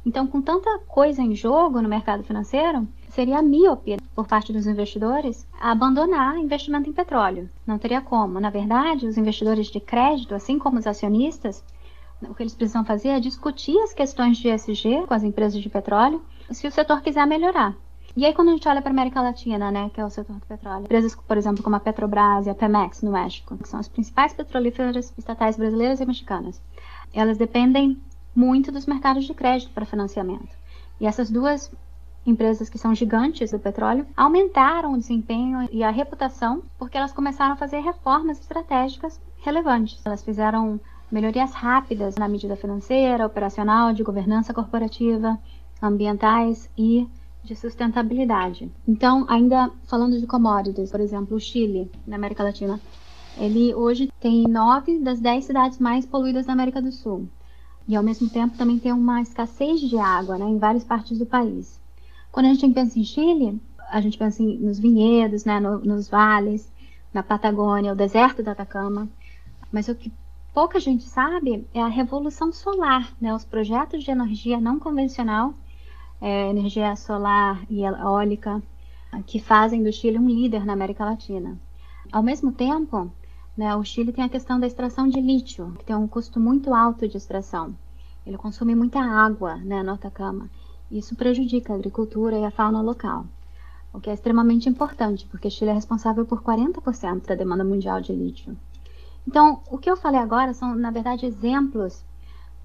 Então, 0.05 0.27
com 0.27 0.41
tanta 0.41 0.79
coisa 0.81 1.21
em 1.21 1.35
jogo 1.35 1.83
no 1.83 1.89
mercado 1.89 2.23
financeiro, 2.23 2.89
seria 3.11 3.43
míope 3.43 3.97
por 4.15 4.27
parte 4.27 4.53
dos 4.53 4.67
investidores 4.67 5.47
abandonar 5.61 6.39
investimento 6.39 6.89
em 6.89 6.93
petróleo. 6.93 7.51
Não 7.67 7.79
teria 7.79 8.01
como. 8.01 8.41
Na 8.41 8.51
verdade, 8.51 9.07
os 9.07 9.19
investidores 9.19 9.67
de 9.67 9.79
crédito, 9.79 10.35
assim 10.35 10.59
como 10.59 10.79
os 10.79 10.87
acionistas, 10.87 11.63
o 12.23 12.35
que 12.35 12.43
eles 12.43 12.55
precisam 12.55 12.85
fazer 12.85 13.09
é 13.09 13.21
discutir 13.21 13.79
as 13.81 13.93
questões 13.93 14.39
de 14.39 14.49
ESG 14.49 15.07
com 15.07 15.15
as 15.15 15.23
empresas 15.23 15.61
de 15.61 15.69
petróleo, 15.69 16.23
se 16.51 16.67
o 16.67 16.73
setor 16.73 17.01
quiser 17.03 17.27
melhorar. 17.27 17.77
E 18.17 18.27
aí, 18.27 18.35
quando 18.35 18.49
a 18.49 18.53
gente 18.53 18.67
olha 18.67 18.83
para 18.83 18.91
a 18.91 18.93
América 18.93 19.23
Latina, 19.23 19.71
né, 19.71 19.91
que 19.95 20.01
é 20.01 20.05
o 20.05 20.11
setor 20.11 20.37
do 20.37 20.47
petróleo, 20.47 20.85
empresas, 20.85 21.15
por 21.15 21.37
exemplo, 21.37 21.63
como 21.63 21.77
a 21.77 21.81
Petrobras 21.81 22.47
e 22.47 22.51
a 22.51 22.55
Pemex 22.55 23.03
no 23.03 23.13
México, 23.13 23.57
que 23.57 23.69
são 23.69 23.79
as 23.79 23.87
principais 23.87 24.35
petrolíferas 24.35 25.15
estatais 25.17 25.57
brasileiras 25.57 26.01
e 26.01 26.07
mexicanas, 26.07 26.61
elas 27.15 27.39
dependem 27.39 28.01
muito 28.35 28.71
dos 28.71 28.87
mercados 28.87 29.25
de 29.25 29.35
crédito 29.35 29.73
para 29.73 29.85
financiamento. 29.85 30.57
E 31.01 31.07
essas 31.07 31.31
duas 31.31 31.71
empresas 32.27 32.69
que 32.69 32.79
são 32.79 32.95
gigantes 32.95 33.51
do 33.51 33.59
petróleo 33.59 34.07
aumentaram 34.17 34.93
o 34.93 34.99
desempenho 34.99 35.69
e 35.73 35.83
a 35.83 35.91
reputação 35.91 36.63
porque 36.79 36.97
elas 36.97 37.13
começaram 37.13 37.55
a 37.55 37.57
fazer 37.57 37.81
reformas 37.81 38.39
estratégicas 38.39 39.21
relevantes. 39.39 40.01
Elas 40.05 40.23
fizeram 40.23 40.79
melhorias 41.11 41.53
rápidas 41.53 42.17
na 42.17 42.29
medida 42.29 42.57
financeira, 42.57 43.27
operacional, 43.27 43.93
de 43.93 44.03
governança 44.03 44.55
corporativa, 44.55 45.39
ambientais 45.83 46.71
e 46.77 47.09
de 47.43 47.57
sustentabilidade. 47.57 48.71
Então, 48.87 49.25
ainda 49.29 49.71
falando 49.85 50.21
de 50.21 50.27
commodities, 50.27 50.91
por 50.91 51.01
exemplo, 51.01 51.37
o 51.37 51.41
Chile, 51.41 51.91
na 52.07 52.17
América 52.17 52.45
Latina, 52.45 52.79
ele 53.39 53.75
hoje 53.75 54.13
tem 54.21 54.47
nove 54.47 54.99
das 54.99 55.21
dez 55.21 55.47
cidades 55.47 55.79
mais 55.79 56.05
poluídas 56.05 56.47
da 56.47 56.53
América 56.53 56.83
do 56.83 56.93
Sul. 56.93 57.29
E 57.91 57.97
ao 57.97 58.05
mesmo 58.05 58.31
tempo 58.31 58.57
também 58.57 58.79
tem 58.79 58.93
uma 58.93 59.21
escassez 59.21 59.81
de 59.81 59.99
água 59.99 60.39
né, 60.39 60.45
em 60.45 60.59
várias 60.59 60.85
partes 60.85 61.19
do 61.19 61.27
país. 61.27 61.81
Quando 62.31 62.47
a 62.47 62.55
gente 62.55 62.73
pensa 62.73 62.97
em 62.97 63.03
Chile, 63.03 63.61
a 63.91 64.01
gente 64.01 64.17
pensa 64.17 64.41
em, 64.45 64.59
nos 64.59 64.79
vinhedos, 64.79 65.45
né, 65.45 65.59
no, 65.59 65.81
nos 65.81 66.09
vales, 66.09 66.73
na 67.13 67.21
Patagônia, 67.21 67.93
o 67.93 67.97
deserto 67.97 68.45
da 68.45 68.53
Atacama. 68.53 69.09
Mas 69.73 69.89
o 69.89 69.97
que 69.97 70.13
pouca 70.55 70.79
gente 70.79 71.03
sabe 71.03 71.67
é 71.75 71.83
a 71.83 71.89
revolução 71.89 72.53
solar, 72.53 73.13
né, 73.21 73.35
os 73.35 73.45
projetos 73.45 74.05
de 74.05 74.13
energia 74.13 74.61
não 74.61 74.79
convencional, 74.79 75.53
é, 76.21 76.49
energia 76.49 76.95
solar 76.95 77.61
e 77.69 77.83
eólica, 77.83 78.63
que 79.27 79.41
fazem 79.41 79.83
do 79.83 79.93
Chile 79.93 80.17
um 80.17 80.29
líder 80.29 80.65
na 80.65 80.75
América 80.75 81.05
Latina. 81.05 81.59
Ao 82.13 82.23
mesmo 82.23 82.53
tempo, 82.53 83.11
né, 83.61 83.77
o 83.77 83.85
Chile 83.85 84.11
tem 84.11 84.25
a 84.25 84.29
questão 84.31 84.59
da 84.59 84.67
extração 84.67 85.07
de 85.07 85.21
lítio, 85.21 85.75
que 85.79 85.85
tem 85.85 85.95
um 85.95 86.09
custo 86.09 86.41
muito 86.41 86.73
alto 86.73 87.07
de 87.07 87.19
extração. 87.19 87.77
Ele 88.27 88.39
consome 88.39 88.75
muita 88.75 88.99
água 89.01 89.57
né, 89.57 89.83
no 89.83 89.93
Atacama. 89.93 90.49
Isso 90.91 91.15
prejudica 91.15 91.71
a 91.71 91.77
agricultura 91.77 92.39
e 92.39 92.45
a 92.47 92.51
fauna 92.51 92.81
local, 92.81 93.27
o 93.93 94.01
que 94.01 94.09
é 94.09 94.15
extremamente 94.15 94.67
importante, 94.67 95.27
porque 95.27 95.51
Chile 95.51 95.73
é 95.73 95.75
responsável 95.75 96.25
por 96.25 96.43
40% 96.43 97.27
da 97.27 97.35
demanda 97.35 97.63
mundial 97.63 98.01
de 98.01 98.15
lítio. 98.15 98.57
Então, 99.29 99.61
o 99.71 99.77
que 99.77 99.91
eu 99.91 99.97
falei 99.97 100.21
agora 100.21 100.55
são, 100.55 100.75
na 100.75 100.91
verdade, 100.91 101.27
exemplos 101.27 102.03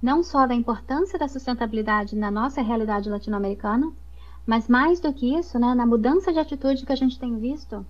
não 0.01 0.23
só 0.23 0.47
da 0.47 0.55
importância 0.55 1.19
da 1.19 1.27
sustentabilidade 1.27 2.15
na 2.15 2.31
nossa 2.31 2.61
realidade 2.61 3.09
latino-americana, 3.09 3.91
mas 4.47 4.69
mais 4.69 5.01
do 5.01 5.11
que 5.11 5.35
isso, 5.37 5.59
né, 5.59 5.73
na 5.73 5.85
mudança 5.85 6.31
de 6.31 6.39
atitude 6.39 6.85
que 6.85 6.93
a 6.93 6.95
gente 6.95 7.19
tem 7.19 7.37
visto 7.37 7.85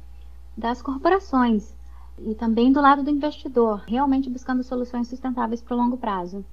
das 0.58 0.82
corporações 0.82 1.76
e 2.20 2.34
também 2.34 2.72
do 2.72 2.82
lado 2.82 3.04
do 3.04 3.10
investidor, 3.10 3.84
realmente 3.88 4.30
buscando 4.30 4.64
soluções 4.64 5.08
sustentáveis 5.08 5.62
para 5.62 5.76
o 5.76 5.80
longo 5.80 5.98
prazo. 5.98 6.44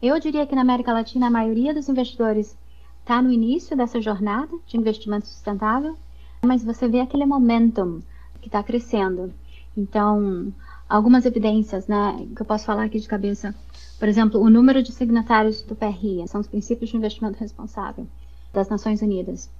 Eu 0.00 0.18
diria 0.20 0.46
que 0.46 0.54
na 0.54 0.60
América 0.60 0.92
Latina 0.92 1.26
a 1.26 1.30
maioria 1.30 1.74
dos 1.74 1.88
investidores 1.88 2.56
está 3.00 3.20
no 3.20 3.32
início 3.32 3.76
dessa 3.76 4.00
jornada 4.00 4.54
de 4.66 4.76
investimento 4.76 5.26
sustentável, 5.26 5.96
mas 6.44 6.64
você 6.64 6.86
vê 6.86 7.00
aquele 7.00 7.26
momentum 7.26 8.00
que 8.40 8.48
está 8.48 8.62
crescendo. 8.62 9.32
Então, 9.76 10.52
algumas 10.88 11.26
evidências 11.26 11.86
né, 11.86 12.26
que 12.34 12.42
eu 12.42 12.46
posso 12.46 12.64
falar 12.64 12.84
aqui 12.84 12.98
de 12.98 13.08
cabeça. 13.08 13.54
Por 13.98 14.08
exemplo, 14.08 14.40
o 14.40 14.48
número 14.48 14.82
de 14.82 14.92
signatários 14.92 15.62
do 15.62 15.74
PRI, 15.74 16.26
são 16.28 16.40
os 16.40 16.46
princípios 16.46 16.90
de 16.90 16.96
investimento 16.96 17.38
responsável 17.38 18.06
das 18.52 18.68
Nações 18.68 19.02
Unidas, 19.02 19.50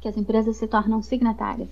que 0.00 0.08
as 0.08 0.16
empresas 0.16 0.56
se 0.56 0.66
tornam 0.66 1.02
signatárias. 1.02 1.68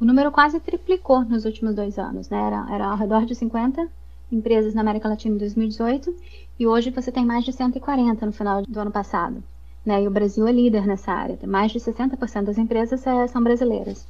O 0.00 0.04
número 0.04 0.30
quase 0.32 0.58
triplicou 0.58 1.24
nos 1.24 1.44
últimos 1.44 1.74
dois 1.74 1.98
anos, 1.98 2.28
né? 2.28 2.38
era, 2.38 2.66
era 2.74 2.86
ao 2.86 2.96
redor 2.96 3.24
de 3.24 3.34
50 3.34 3.88
empresas 4.30 4.74
na 4.74 4.80
América 4.80 5.08
Latina 5.08 5.34
em 5.34 5.38
2018 5.38 6.14
e 6.58 6.66
hoje 6.66 6.90
você 6.90 7.12
tem 7.12 7.24
mais 7.24 7.44
de 7.44 7.52
140 7.52 8.26
no 8.26 8.32
final 8.32 8.62
do 8.62 8.80
ano 8.80 8.90
passado. 8.90 9.42
Né? 9.86 10.02
E 10.02 10.08
o 10.08 10.10
Brasil 10.10 10.46
é 10.48 10.52
líder 10.52 10.86
nessa 10.86 11.12
área. 11.12 11.38
Mais 11.46 11.70
de 11.70 11.78
60% 11.78 12.44
das 12.44 12.58
empresas 12.58 13.06
é, 13.06 13.26
são 13.28 13.42
brasileiras. 13.42 14.06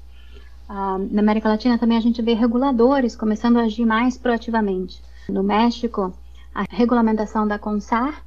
Ah, 0.69 0.99
na 1.11 1.21
América 1.21 1.49
Latina 1.49 1.79
também 1.79 1.99
a 1.99 2.01
gente 2.01 2.23
vê 2.23 2.33
reguladores 2.33 3.15
começando 3.15 3.59
a 3.59 3.65
agir 3.65 3.85
mais 3.85 4.17
proativamente. 4.17 5.03
No 5.29 5.43
México, 5.43 6.13
a 6.55 6.65
regulamentação 6.71 7.47
da 7.47 7.59
CONSAR, 7.59 8.23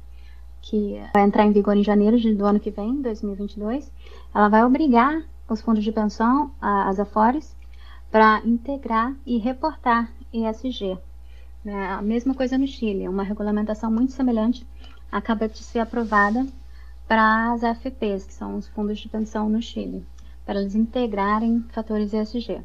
que 0.60 1.00
vai 1.12 1.24
entrar 1.24 1.46
em 1.46 1.52
vigor 1.52 1.76
em 1.76 1.82
janeiro 1.82 2.18
do 2.36 2.44
ano 2.44 2.60
que 2.60 2.70
vem, 2.70 3.00
2022, 3.02 3.90
ela 4.34 4.48
vai 4.48 4.64
obrigar 4.64 5.22
os 5.48 5.60
fundos 5.60 5.82
de 5.82 5.92
pensão, 5.92 6.52
as 6.60 7.00
AFORES, 7.00 7.56
para 8.10 8.40
integrar 8.44 9.14
e 9.26 9.38
reportar 9.38 10.10
ESG. 10.32 10.98
Né? 11.64 11.86
A 11.92 12.02
mesma 12.02 12.34
coisa 12.34 12.56
no 12.56 12.66
Chile, 12.66 13.08
uma 13.08 13.22
regulamentação 13.22 13.90
muito 13.90 14.12
semelhante 14.12 14.66
acaba 15.10 15.48
de 15.48 15.62
ser 15.62 15.80
aprovada 15.80 16.46
para 17.06 17.52
as 17.52 17.64
AFPs, 17.64 18.26
que 18.26 18.34
são 18.34 18.56
os 18.56 18.68
fundos 18.68 18.98
de 18.98 19.08
pensão 19.08 19.48
no 19.48 19.62
Chile, 19.62 20.06
para 20.44 20.60
eles 20.60 20.74
integrarem 20.74 21.64
fatores 21.70 22.12
ESG. 22.12 22.62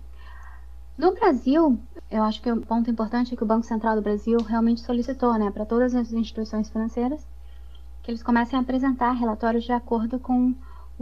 No 0.97 1.13
Brasil, 1.13 1.79
eu 2.11 2.21
acho 2.23 2.41
que 2.41 2.51
o 2.51 2.55
um 2.55 2.61
ponto 2.61 2.91
importante 2.91 3.33
é 3.33 3.37
que 3.37 3.43
o 3.43 3.47
Banco 3.47 3.65
Central 3.65 3.95
do 3.95 4.01
Brasil 4.01 4.37
realmente 4.43 4.81
solicitou 4.81 5.33
né, 5.39 5.49
para 5.49 5.65
todas 5.65 5.95
as 5.95 6.11
instituições 6.11 6.69
financeiras 6.69 7.25
que 8.03 8.11
eles 8.11 8.21
comecem 8.21 8.59
a 8.59 8.61
apresentar 8.61 9.13
relatórios 9.13 9.63
de 9.63 9.71
acordo 9.71 10.19
com 10.19 10.53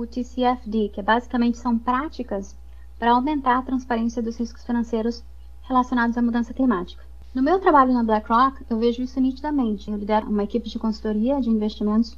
o 0.01 0.07
TCFD, 0.07 0.89
que 0.89 1.01
basicamente 1.01 1.57
são 1.57 1.77
práticas 1.77 2.55
para 2.97 3.11
aumentar 3.11 3.59
a 3.59 3.61
transparência 3.61 4.21
dos 4.21 4.37
riscos 4.37 4.65
financeiros 4.65 5.23
relacionados 5.63 6.17
à 6.17 6.21
mudança 6.21 6.53
climática. 6.53 7.03
No 7.33 7.41
meu 7.41 7.59
trabalho 7.59 7.93
na 7.93 8.03
BlackRock, 8.03 8.65
eu 8.69 8.77
vejo 8.77 9.01
isso 9.01 9.19
nitidamente. 9.21 9.89
Eu 9.89 9.97
lidero 9.97 10.27
uma 10.27 10.43
equipe 10.43 10.67
de 10.69 10.77
consultoria 10.77 11.39
de 11.39 11.49
investimentos 11.49 12.17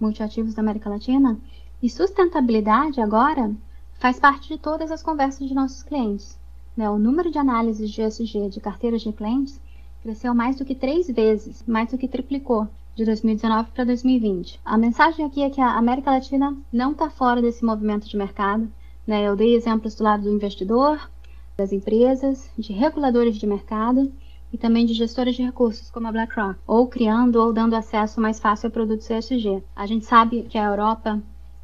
multiativos 0.00 0.54
da 0.54 0.62
América 0.62 0.90
Latina 0.90 1.38
e 1.82 1.90
sustentabilidade 1.90 3.00
agora 3.00 3.52
faz 3.94 4.20
parte 4.20 4.48
de 4.48 4.58
todas 4.58 4.90
as 4.90 5.02
conversas 5.02 5.48
de 5.48 5.54
nossos 5.54 5.82
clientes. 5.82 6.38
Né? 6.76 6.88
O 6.88 6.98
número 6.98 7.30
de 7.30 7.38
análises 7.38 7.90
de 7.90 8.02
ESG 8.02 8.50
de 8.50 8.60
carteiras 8.60 9.02
de 9.02 9.12
clientes 9.12 9.60
cresceu 10.02 10.34
mais 10.34 10.56
do 10.56 10.64
que 10.64 10.74
três 10.74 11.06
vezes, 11.08 11.64
mais 11.66 11.90
do 11.90 11.98
que 11.98 12.08
triplicou 12.08 12.68
de 12.94 13.04
2019 13.04 13.70
para 13.72 13.84
2020. 13.84 14.60
A 14.64 14.76
mensagem 14.76 15.24
aqui 15.24 15.42
é 15.42 15.50
que 15.50 15.60
a 15.60 15.76
América 15.76 16.10
Latina 16.10 16.56
não 16.72 16.92
está 16.92 17.08
fora 17.08 17.40
desse 17.40 17.64
movimento 17.64 18.08
de 18.08 18.16
mercado. 18.16 18.70
Né? 19.06 19.26
Eu 19.26 19.34
dei 19.34 19.54
exemplos 19.54 19.94
do 19.94 20.04
lado 20.04 20.24
do 20.24 20.30
investidor, 20.30 21.10
das 21.56 21.72
empresas, 21.72 22.50
de 22.58 22.72
reguladores 22.72 23.36
de 23.36 23.46
mercado 23.46 24.12
e 24.52 24.58
também 24.58 24.84
de 24.84 24.92
gestoras 24.92 25.34
de 25.34 25.42
recursos, 25.42 25.90
como 25.90 26.06
a 26.06 26.12
BlackRock, 26.12 26.58
ou 26.66 26.86
criando 26.86 27.36
ou 27.36 27.52
dando 27.52 27.74
acesso 27.74 28.20
mais 28.20 28.38
fácil 28.38 28.68
a 28.68 28.70
produtos 28.70 29.08
ESG. 29.08 29.62
A 29.74 29.86
gente 29.86 30.04
sabe 30.04 30.42
que 30.42 30.58
a 30.58 30.64
Europa 30.64 31.22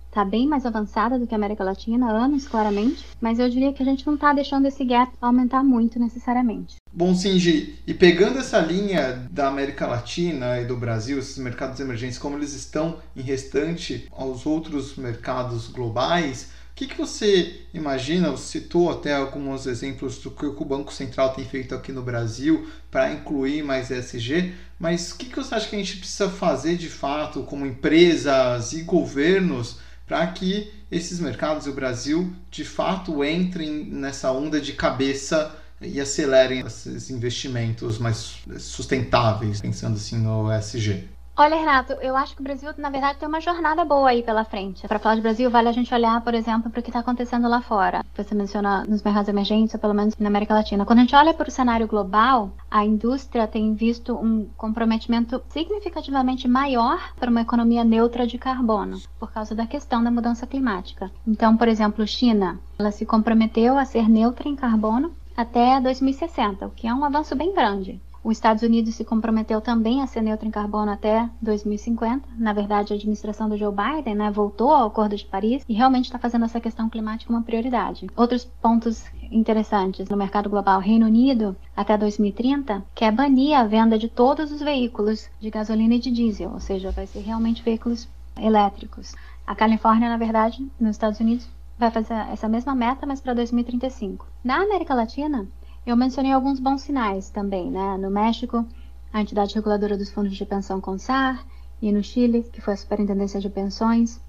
está 0.09 0.25
bem 0.25 0.47
mais 0.49 0.67
avançada 0.67 1.19
do 1.19 1.27
que 1.27 1.35
a 1.35 1.39
América 1.39 1.63
Latina, 1.63 2.11
anos 2.11 2.49
claramente, 2.49 3.05
mas 3.21 3.39
eu 3.39 3.49
diria 3.49 3.73
que 3.73 3.83
a 3.83 3.87
gente 3.87 4.07
não 4.07 4.15
está 4.15 4.33
deixando 4.33 4.67
esse 4.67 4.85
gap 4.85 5.13
aumentar 5.21 5.63
muito 5.63 5.99
necessariamente. 5.99 6.77
Bom, 6.93 7.15
Sinji, 7.15 7.79
e 7.87 7.95
pegando 7.95 8.39
essa 8.39 8.59
linha 8.59 9.29
da 9.31 9.49
América 9.49 9.87
Latina 9.87 10.61
e 10.61 10.65
do 10.65 10.77
Brasil, 10.77 11.19
esses 11.19 11.39
mercados 11.39 11.79
emergentes, 11.79 12.19
como 12.19 12.37
eles 12.37 12.55
estão 12.55 12.97
em 13.15 13.23
restante 13.23 14.09
aos 14.11 14.47
outros 14.47 14.97
mercados 14.97 15.69
globais, 15.69 16.51
o 16.73 16.75
que, 16.79 16.87
que 16.87 16.97
você 16.97 17.63
imagina? 17.75 18.31
Você 18.31 18.61
citou 18.61 18.91
até 18.91 19.13
alguns 19.13 19.67
exemplos 19.67 20.19
do 20.19 20.31
que 20.31 20.47
o 20.47 20.65
Banco 20.65 20.93
Central 20.93 21.35
tem 21.35 21.45
feito 21.45 21.75
aqui 21.75 21.91
no 21.91 22.03
Brasil 22.03 22.69
para 22.89 23.13
incluir 23.13 23.65
mais 23.65 23.91
ESG, 23.91 24.55
mas 24.79 25.11
o 25.11 25.17
que, 25.17 25.27
que 25.27 25.37
você 25.37 25.57
acha 25.57 25.69
que 25.69 25.75
a 25.75 25.79
gente 25.79 25.97
precisa 25.97 26.31
fazer 26.31 26.77
de 26.77 26.89
fato 26.89 27.43
como 27.43 27.67
empresas 27.67 28.73
e 28.73 28.83
governos 28.83 29.81
para 30.09 30.27
que 30.29 30.73
esses 30.91 31.21
mercados 31.21 31.67
e 31.67 31.69
o 31.69 31.75
Brasil 31.75 32.33
de 32.51 32.65
fato 32.65 33.23
entrem 33.23 33.85
nessa 33.85 34.33
onda 34.33 34.59
de 34.59 34.73
cabeça 34.73 35.55
e 35.81 36.01
acelerem 36.01 36.67
esses 36.67 37.11
investimentos 37.11 37.99
mais 37.99 38.39
sustentáveis, 38.59 39.61
pensando 39.61 39.97
assim 39.97 40.19
no 40.19 40.51
ESG? 40.53 41.18
Olha, 41.41 41.55
Renato, 41.55 41.93
eu 42.03 42.17
acho 42.17 42.35
que 42.35 42.41
o 42.41 42.43
Brasil, 42.43 42.69
na 42.77 42.91
verdade, 42.91 43.21
tem 43.21 43.29
uma 43.29 43.41
jornada 43.41 43.85
boa 43.85 44.09
aí 44.09 44.25
pela 44.25 44.43
frente. 44.43 44.89
Para 44.89 44.99
falar 44.99 45.15
de 45.15 45.21
Brasil, 45.21 45.49
vale 45.49 45.69
a 45.69 45.73
gente 45.73 45.95
olhar, 45.95 46.21
por 46.21 46.35
exemplo, 46.35 46.69
para 46.69 46.81
o 46.81 46.83
que 46.83 46.91
está 46.91 46.99
acontecendo 46.99 47.47
lá 47.49 47.63
fora. 47.63 48.05
Você 48.17 48.35
menciona 48.35 48.83
nos 48.89 49.05
mercados 49.05 49.29
emergentes, 49.29 49.73
ou 49.73 49.79
pelo 49.79 49.95
menos 49.95 50.17
na 50.19 50.27
América 50.27 50.53
Latina. 50.53 50.85
Quando 50.85 50.99
a 50.99 51.03
gente 51.03 51.15
olha 51.15 51.33
para 51.33 51.49
o 51.49 51.53
cenário 51.53 51.87
global, 51.87 52.51
a 52.69 52.85
indústria 52.85 53.47
tem 53.47 53.73
visto 53.73 54.17
um 54.17 54.49
comprometimento 54.57 55.41
significativamente 55.49 56.49
maior 56.49 57.13
para 57.15 57.31
uma 57.31 57.43
economia 57.43 57.85
neutra 57.85 58.27
de 58.27 58.37
carbono, 58.37 59.01
por 59.21 59.31
causa 59.31 59.55
da 59.55 59.65
questão 59.65 60.03
da 60.03 60.11
mudança 60.11 60.45
climática. 60.45 61.09
Então, 61.25 61.57
por 61.57 61.69
exemplo, 61.69 62.05
China, 62.05 62.59
ela 62.77 62.91
se 62.91 63.07
comprometeu 63.07 63.79
a 63.79 63.85
ser 63.85 64.09
neutra 64.09 64.49
em 64.49 64.57
carbono 64.57 65.13
até 65.37 65.81
2060, 65.81 66.67
o 66.67 66.71
que 66.71 66.89
é 66.89 66.93
um 66.93 67.05
avanço 67.05 67.37
bem 67.37 67.55
grande. 67.55 68.01
Os 68.29 68.37
Estados 68.37 68.63
Unidos 68.63 68.95
se 68.95 69.07
comprometeu 69.07 69.59
também 69.59 70.03
a 70.03 70.07
ser 70.07 70.21
neutro 70.21 70.47
em 70.47 70.51
carbono 70.51 70.91
até 70.91 71.31
2050. 71.41 72.29
Na 72.37 72.53
verdade, 72.53 72.93
a 72.93 72.97
administração 72.97 73.49
do 73.49 73.57
Joe 73.57 73.73
Biden 73.75 74.17
né, 74.17 74.31
voltou 74.31 74.71
ao 74.71 74.89
Acordo 74.89 75.17
de 75.17 75.25
Paris 75.25 75.65
e 75.67 75.73
realmente 75.73 76.05
está 76.05 76.19
fazendo 76.19 76.45
essa 76.45 76.61
questão 76.61 76.91
climática 76.91 77.33
uma 77.33 77.41
prioridade. 77.41 78.07
Outros 78.15 78.45
pontos 78.45 79.07
interessantes 79.33 80.11
no 80.11 80.17
mercado 80.19 80.51
global, 80.51 80.79
Reino 80.79 81.07
Unido, 81.07 81.57
até 81.75 81.97
2030, 81.97 82.85
quer 82.95 83.11
banir 83.13 83.57
a 83.57 83.65
venda 83.65 83.99
de 83.99 84.11
todos 84.11 84.53
os 84.53 84.61
veículos 84.61 85.31
de 85.41 85.49
gasolina 85.49 85.95
e 85.95 85.99
de 85.99 86.11
diesel, 86.11 86.51
ou 86.53 86.61
seja, 86.61 86.91
vai 86.91 87.07
ser 87.07 87.21
realmente 87.21 87.63
veículos 87.63 88.07
elétricos. 88.39 89.15
A 89.47 89.55
Califórnia, 89.55 90.11
na 90.11 90.19
verdade, 90.19 90.71
nos 90.79 90.91
Estados 90.91 91.19
Unidos, 91.19 91.49
vai 91.79 91.91
fazer 91.91 92.13
essa 92.31 92.47
mesma 92.47 92.75
meta, 92.75 93.07
mas 93.07 93.23
para 93.23 93.33
2035. 93.33 94.27
Na 94.45 94.57
América 94.57 94.93
Latina, 94.93 95.49
eu 95.87 95.97
mencionei 95.97 96.33
alguns 96.33 96.61
bons 96.61 96.83
sinais 96.83 97.31
também, 97.31 97.71
né? 97.71 97.97
No 97.97 98.11
México, 98.11 98.67
a 99.13 99.21
entidade 99.21 99.55
reguladora 99.55 99.97
dos 99.97 100.11
fundos 100.11 100.37
de 100.37 100.45
pensão 100.45 100.81
CONSAR, 100.81 101.45
e 101.81 101.93
no 101.93 102.03
Chile, 102.03 102.43
que 102.53 102.61
foi 102.61 102.75
a 102.75 102.77
Superintendência 102.77 103.41
de 103.41 103.49
Pensões, 103.49 104.21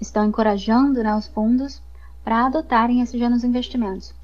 estão 0.00 0.24
encorajando 0.24 1.02
né, 1.02 1.14
os 1.14 1.26
fundos 1.26 1.82
para 2.24 2.46
adotarem 2.46 3.00
esses 3.00 3.20
nos 3.20 3.44
investimentos. 3.44 4.14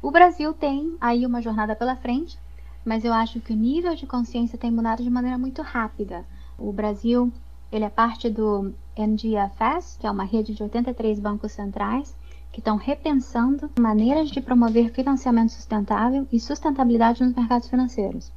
O 0.00 0.10
Brasil 0.10 0.52
tem 0.52 0.96
aí 1.00 1.24
uma 1.24 1.40
jornada 1.40 1.76
pela 1.76 1.96
frente, 1.96 2.36
mas 2.84 3.04
eu 3.04 3.12
acho 3.12 3.40
que 3.40 3.52
o 3.52 3.56
nível 3.56 3.94
de 3.94 4.06
consciência 4.06 4.58
tem 4.58 4.70
mudado 4.70 5.02
de 5.02 5.10
maneira 5.10 5.38
muito 5.38 5.62
rápida. 5.62 6.24
O 6.58 6.72
Brasil 6.72 7.32
ele 7.70 7.84
é 7.84 7.90
parte 7.90 8.28
do 8.28 8.74
NGFS, 8.96 9.96
que 9.98 10.06
é 10.06 10.10
uma 10.10 10.24
rede 10.24 10.54
de 10.54 10.62
83 10.62 11.20
bancos 11.20 11.52
centrais, 11.52 12.14
que 12.52 12.60
estão 12.60 12.76
repensando 12.76 13.70
maneiras 13.80 14.30
de 14.30 14.40
promover 14.40 14.92
financiamento 14.92 15.52
sustentável 15.52 16.28
e 16.30 16.38
sustentabilidade 16.38 17.24
nos 17.24 17.34
mercados 17.34 17.68
financeiros. 17.68 18.30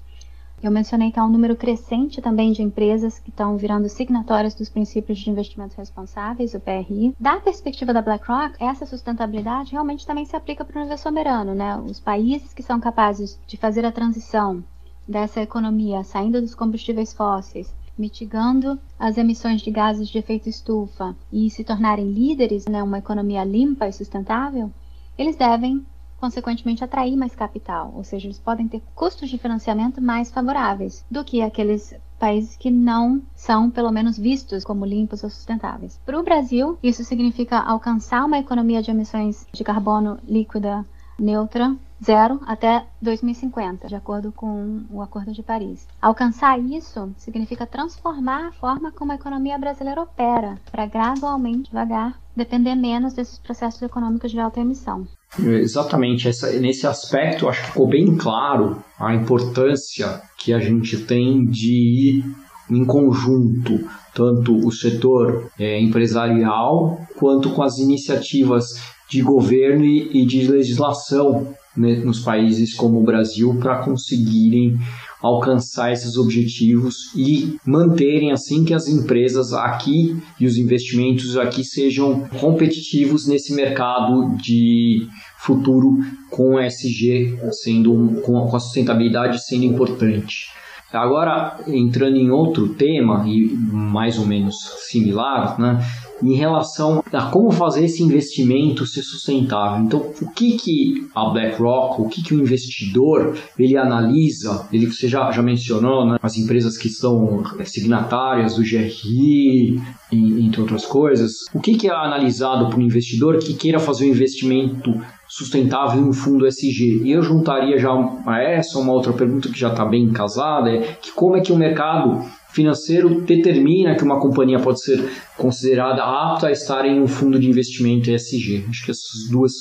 Eu 0.63 0.71
mencionei 0.71 1.11
que 1.11 1.19
há 1.19 1.23
um 1.23 1.29
número 1.29 1.55
crescente 1.55 2.21
também 2.21 2.53
de 2.53 2.63
empresas 2.63 3.19
que 3.19 3.29
estão 3.29 3.57
virando 3.57 3.89
signatórias 3.89 4.55
dos 4.55 4.69
princípios 4.69 5.19
de 5.19 5.29
investimentos 5.29 5.75
responsáveis, 5.75 6.53
o 6.53 6.59
PRI. 6.59 7.13
Da 7.19 7.39
perspectiva 7.41 7.93
da 7.93 8.01
BlackRock, 8.01 8.55
essa 8.59 8.85
sustentabilidade 8.85 9.73
realmente 9.73 10.07
também 10.07 10.25
se 10.25 10.35
aplica 10.35 10.63
para 10.63 10.79
o 10.79 10.81
nível 10.81 10.97
soberano, 10.97 11.53
né? 11.53 11.77
Os 11.77 11.99
países 11.99 12.53
que 12.53 12.63
são 12.63 12.79
capazes 12.79 13.37
de 13.45 13.57
fazer 13.57 13.85
a 13.85 13.91
transição 13.91 14.63
dessa 15.07 15.41
economia, 15.41 16.03
saindo 16.03 16.41
dos 16.41 16.55
combustíveis 16.55 17.13
fósseis 17.13 17.71
mitigando 17.97 18.79
as 18.99 19.17
emissões 19.17 19.61
de 19.61 19.71
gases 19.71 20.09
de 20.09 20.17
efeito 20.17 20.49
estufa 20.49 21.15
e 21.31 21.49
se 21.49 21.63
tornarem 21.63 22.11
líderes 22.11 22.65
né, 22.65 22.81
uma 22.83 22.99
economia 22.99 23.43
limpa 23.43 23.87
e 23.87 23.93
sustentável, 23.93 24.71
eles 25.17 25.35
devem, 25.35 25.85
consequentemente, 26.17 26.83
atrair 26.83 27.15
mais 27.15 27.35
capital, 27.35 27.93
ou 27.95 28.03
seja, 28.03 28.27
eles 28.27 28.39
podem 28.39 28.67
ter 28.67 28.81
custos 28.93 29.29
de 29.29 29.37
financiamento 29.37 30.01
mais 30.01 30.29
favoráveis 30.29 31.05
do 31.09 31.23
que 31.23 31.41
aqueles 31.41 31.95
países 32.19 32.55
que 32.55 32.71
não 32.71 33.21
são, 33.35 33.69
pelo 33.69 33.91
menos, 33.91 34.17
vistos 34.17 34.63
como 34.63 34.85
limpos 34.85 35.23
ou 35.23 35.29
sustentáveis. 35.29 35.99
Para 36.05 36.19
o 36.19 36.23
Brasil, 36.23 36.77
isso 36.81 37.03
significa 37.03 37.59
alcançar 37.59 38.25
uma 38.25 38.39
economia 38.39 38.81
de 38.81 38.91
emissões 38.91 39.45
de 39.53 39.63
carbono 39.63 40.17
líquida 40.27 40.85
neutra 41.17 41.75
zero 42.05 42.39
até 42.45 42.85
2050, 43.01 43.87
de 43.87 43.95
acordo 43.95 44.31
com 44.31 44.83
o 44.91 45.01
Acordo 45.01 45.33
de 45.33 45.41
Paris. 45.41 45.87
Alcançar 46.01 46.59
isso 46.59 47.11
significa 47.17 47.65
transformar 47.65 48.47
a 48.47 48.51
forma 48.51 48.91
como 48.91 49.11
a 49.11 49.15
economia 49.15 49.57
brasileira 49.57 50.01
opera, 50.01 50.59
para 50.71 50.85
gradualmente, 50.85 51.69
devagar, 51.69 52.19
depender 52.35 52.75
menos 52.75 53.13
desses 53.13 53.39
processos 53.39 53.81
econômicos 53.81 54.31
de 54.31 54.39
alta 54.39 54.59
emissão. 54.59 55.07
Exatamente, 55.39 56.27
essa, 56.27 56.51
nesse 56.59 56.85
aspecto 56.85 57.49
acho 57.49 57.61
que 57.61 57.71
ficou 57.71 57.87
bem 57.87 58.15
claro 58.15 58.83
a 58.99 59.13
importância 59.13 60.21
que 60.37 60.53
a 60.53 60.59
gente 60.59 60.97
tem 61.05 61.45
de 61.45 61.73
ir 61.73 62.35
em 62.69 62.85
conjunto, 62.85 63.87
tanto 64.13 64.55
o 64.55 64.71
setor 64.71 65.49
é, 65.59 65.79
empresarial 65.79 66.99
quanto 67.17 67.51
com 67.51 67.61
as 67.61 67.77
iniciativas 67.77 68.81
de 69.09 69.21
governo 69.21 69.85
e, 69.85 70.21
e 70.21 70.25
de 70.25 70.47
legislação 70.47 71.55
né, 71.75 71.95
nos 71.95 72.19
países 72.19 72.73
como 72.73 72.99
o 72.99 73.03
Brasil 73.03 73.55
para 73.59 73.83
conseguirem 73.83 74.77
alcançar 75.21 75.91
esses 75.91 76.17
objetivos 76.17 77.11
e 77.15 77.57
manterem 77.65 78.31
assim 78.31 78.63
que 78.63 78.73
as 78.73 78.87
empresas 78.87 79.53
aqui 79.53 80.15
e 80.39 80.45
os 80.45 80.57
investimentos 80.57 81.35
aqui 81.37 81.63
sejam 81.63 82.27
competitivos 82.39 83.27
nesse 83.27 83.53
mercado 83.53 84.35
de 84.37 85.07
futuro 85.39 85.97
com 86.29 86.59
SG 86.59 87.39
sendo 87.51 88.21
com 88.21 88.55
a 88.55 88.59
sustentabilidade 88.59 89.43
sendo 89.45 89.65
importante. 89.65 90.49
Agora 90.93 91.57
entrando 91.67 92.17
em 92.17 92.29
outro 92.29 92.69
tema 92.69 93.25
e 93.27 93.47
mais 93.47 94.17
ou 94.17 94.25
menos 94.25 94.55
similar, 94.87 95.59
né? 95.59 95.83
Em 96.21 96.33
relação 96.33 97.03
a 97.11 97.25
como 97.29 97.51
fazer 97.51 97.85
esse 97.85 98.01
investimento 98.01 98.85
ser 98.85 99.01
sustentável. 99.01 99.83
Então, 99.83 99.99
o 100.21 100.31
que, 100.31 100.57
que 100.57 101.07
a 101.13 101.25
BlackRock, 101.29 102.01
o 102.01 102.07
que, 102.07 102.23
que 102.23 102.33
o 102.33 102.39
investidor 102.39 103.37
ele 103.57 103.77
analisa? 103.77 104.67
Ele 104.71 104.87
você 104.87 105.07
já, 105.07 105.31
já 105.31 105.41
mencionou 105.41 106.05
né, 106.05 106.17
as 106.21 106.37
empresas 106.37 106.77
que 106.77 106.89
são 106.89 107.43
signatárias 107.65 108.55
do 108.55 108.61
GRI, 108.61 109.81
entre 110.11 110.61
outras 110.61 110.85
coisas. 110.85 111.31
O 111.53 111.59
que, 111.59 111.75
que 111.75 111.87
é 111.87 111.91
analisado 111.91 112.69
por 112.69 112.79
um 112.79 112.83
investidor 112.83 113.37
que 113.37 113.53
queira 113.53 113.79
fazer 113.79 114.05
um 114.05 114.09
investimento 114.09 114.93
sustentável 115.27 115.99
em 115.99 116.07
um 116.07 116.13
fundo 116.13 116.47
SG. 116.47 117.01
E 117.03 117.11
eu 117.11 117.21
juntaria 117.21 117.77
já 117.77 117.91
a 118.25 118.41
essa 118.41 118.79
uma 118.79 118.93
outra 118.93 119.11
pergunta 119.11 119.49
que 119.49 119.59
já 119.59 119.69
está 119.69 119.83
bem 119.83 120.09
casada, 120.11 120.69
é 120.69 120.81
que 121.01 121.11
como 121.11 121.35
é 121.35 121.41
que 121.41 121.51
o 121.51 121.57
mercado 121.57 122.23
financeiro 122.55 123.21
determina 123.21 123.95
que 123.95 124.03
uma 124.03 124.19
companhia 124.19 124.59
pode 124.59 124.81
ser 124.81 125.11
considerada 125.37 126.03
apta 126.03 126.47
a 126.47 126.51
estar 126.51 126.85
em 126.85 127.01
um 127.01 127.07
fundo 127.07 127.37
de 127.37 127.49
investimento 127.49 128.09
ESG? 128.09 128.65
Acho 128.69 128.85
que 128.85 128.91
essas 128.91 129.29
duas 129.29 129.51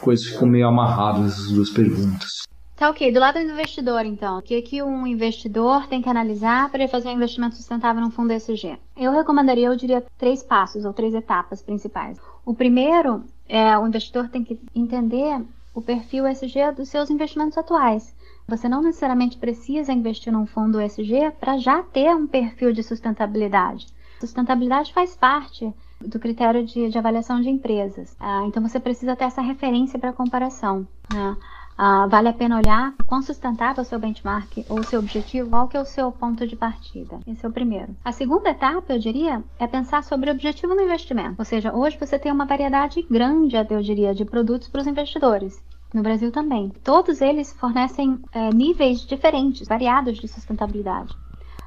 coisas 0.00 0.26
ficam 0.26 0.46
meio 0.46 0.68
amarradas, 0.68 1.32
essas 1.32 1.52
duas 1.52 1.70
perguntas. 1.70 2.46
Tá 2.76 2.90
ok. 2.90 3.10
Do 3.10 3.18
lado 3.18 3.38
do 3.38 3.50
investidor, 3.50 4.04
então, 4.04 4.38
o 4.38 4.42
que, 4.42 4.60
que 4.60 4.82
um 4.82 5.06
investidor 5.06 5.86
tem 5.86 6.02
que 6.02 6.08
analisar 6.08 6.70
para 6.70 6.86
fazer 6.86 7.08
um 7.08 7.12
investimento 7.12 7.56
sustentável 7.56 8.02
num 8.02 8.10
fundo 8.10 8.32
ESG? 8.32 8.76
Eu 8.96 9.12
recomendaria, 9.12 9.66
eu 9.66 9.76
diria, 9.76 10.04
três 10.18 10.42
passos 10.42 10.84
ou 10.84 10.92
três 10.92 11.14
etapas 11.14 11.62
principais. 11.62 12.18
O 12.44 12.54
primeiro 12.54 13.24
é 13.48 13.76
o 13.78 13.86
investidor 13.86 14.28
tem 14.28 14.44
que 14.44 14.60
entender 14.74 15.40
o 15.74 15.80
perfil 15.80 16.28
ESG 16.28 16.72
dos 16.76 16.90
seus 16.90 17.08
investimentos 17.10 17.56
atuais. 17.56 18.14
Você 18.48 18.68
não 18.68 18.80
necessariamente 18.80 19.36
precisa 19.38 19.92
investir 19.92 20.32
num 20.32 20.46
fundo 20.46 20.80
ESG 20.80 21.32
para 21.40 21.58
já 21.58 21.82
ter 21.82 22.14
um 22.14 22.26
perfil 22.26 22.72
de 22.72 22.82
sustentabilidade. 22.82 23.88
Sustentabilidade 24.20 24.92
faz 24.92 25.16
parte 25.16 25.74
do 26.00 26.18
critério 26.20 26.64
de, 26.64 26.88
de 26.88 26.98
avaliação 26.98 27.40
de 27.40 27.48
empresas. 27.48 28.16
Ah, 28.20 28.44
então 28.46 28.62
você 28.62 28.78
precisa 28.78 29.16
ter 29.16 29.24
essa 29.24 29.42
referência 29.42 29.98
para 29.98 30.12
comparação. 30.12 30.86
Né? 31.12 31.36
Ah, 31.78 32.06
vale 32.06 32.28
a 32.28 32.32
pena 32.32 32.56
olhar 32.56 32.94
quão 33.06 33.20
sustentável 33.20 33.82
é 33.82 33.82
o 33.82 33.88
seu 33.88 33.98
benchmark 33.98 34.64
ou 34.68 34.78
o 34.78 34.84
seu 34.84 34.98
objetivo, 34.98 35.50
qual 35.50 35.68
que 35.68 35.76
é 35.76 35.80
o 35.80 35.84
seu 35.84 36.10
ponto 36.10 36.46
de 36.46 36.56
partida. 36.56 37.18
Esse 37.26 37.44
é 37.44 37.48
o 37.48 37.52
primeiro. 37.52 37.94
A 38.02 38.12
segunda 38.12 38.48
etapa, 38.48 38.94
eu 38.94 38.98
diria, 38.98 39.44
é 39.58 39.66
pensar 39.66 40.02
sobre 40.02 40.30
o 40.30 40.32
objetivo 40.32 40.74
no 40.74 40.82
investimento. 40.82 41.34
Ou 41.38 41.44
seja, 41.44 41.74
hoje 41.74 41.98
você 41.98 42.18
tem 42.18 42.32
uma 42.32 42.46
variedade 42.46 43.02
grande, 43.10 43.56
eu 43.56 43.82
diria, 43.82 44.14
de 44.14 44.24
produtos 44.24 44.68
para 44.68 44.80
os 44.80 44.86
investidores. 44.86 45.62
No 45.94 46.02
Brasil 46.02 46.30
também. 46.32 46.70
Todos 46.82 47.20
eles 47.20 47.52
fornecem 47.52 48.20
é, 48.32 48.50
níveis 48.52 49.00
diferentes, 49.00 49.66
variados 49.66 50.18
de 50.18 50.28
sustentabilidade, 50.28 51.14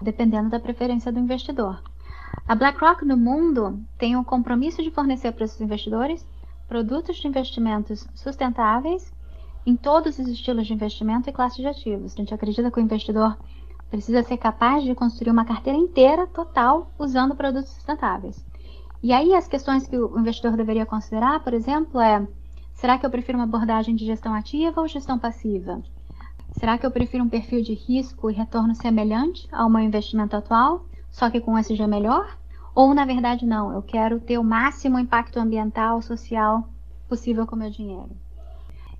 dependendo 0.01 0.49
da 0.49 0.59
preferência 0.59 1.11
do 1.11 1.19
investidor. 1.19 1.81
A 2.47 2.55
BlackRock 2.55 3.05
no 3.05 3.15
mundo 3.15 3.79
tem 3.97 4.15
o 4.15 4.23
compromisso 4.23 4.81
de 4.81 4.91
fornecer 4.91 5.31
para 5.31 5.45
esses 5.45 5.61
investidores 5.61 6.27
produtos 6.67 7.17
de 7.17 7.27
investimentos 7.27 8.07
sustentáveis 8.15 9.13
em 9.65 9.75
todos 9.75 10.17
os 10.17 10.27
estilos 10.27 10.67
de 10.67 10.73
investimento 10.73 11.29
e 11.29 11.33
classes 11.33 11.57
de 11.57 11.67
ativos. 11.67 12.13
A 12.13 12.17
gente 12.17 12.33
acredita 12.33 12.71
que 12.71 12.79
o 12.79 12.83
investidor 12.83 13.37
precisa 13.89 14.23
ser 14.23 14.37
capaz 14.37 14.83
de 14.83 14.95
construir 14.95 15.31
uma 15.31 15.45
carteira 15.45 15.77
inteira, 15.77 16.27
total, 16.27 16.91
usando 16.97 17.35
produtos 17.35 17.71
sustentáveis. 17.71 18.43
E 19.01 19.13
aí 19.13 19.33
as 19.33 19.47
questões 19.47 19.87
que 19.87 19.97
o 19.97 20.19
investidor 20.19 20.55
deveria 20.57 20.85
considerar, 20.85 21.43
por 21.43 21.53
exemplo, 21.53 21.99
é: 21.99 22.27
será 22.79 22.97
que 22.97 23.05
eu 23.05 23.09
prefiro 23.09 23.37
uma 23.37 23.43
abordagem 23.43 23.93
de 23.93 24.05
gestão 24.05 24.33
ativa 24.33 24.79
ou 24.79 24.87
gestão 24.87 25.19
passiva? 25.19 25.83
Será 26.53 26.77
que 26.77 26.85
eu 26.85 26.91
prefiro 26.91 27.25
um 27.25 27.29
perfil 27.29 27.61
de 27.61 27.73
risco 27.73 28.29
e 28.29 28.33
retorno 28.33 28.73
semelhante 28.73 29.47
ao 29.51 29.69
meu 29.69 29.81
investimento 29.81 30.35
atual, 30.35 30.85
só 31.11 31.29
que 31.29 31.41
com 31.41 31.51
um 31.51 31.57
SG 31.57 31.85
melhor? 31.87 32.37
Ou 32.73 32.93
na 32.93 33.03
verdade 33.03 33.45
não, 33.45 33.73
eu 33.73 33.81
quero 33.81 34.21
ter 34.21 34.37
o 34.37 34.43
máximo 34.43 34.97
impacto 34.97 35.37
ambiental, 35.39 36.01
social 36.01 36.69
possível 37.09 37.45
com 37.45 37.55
o 37.57 37.59
meu 37.59 37.69
dinheiro? 37.69 38.11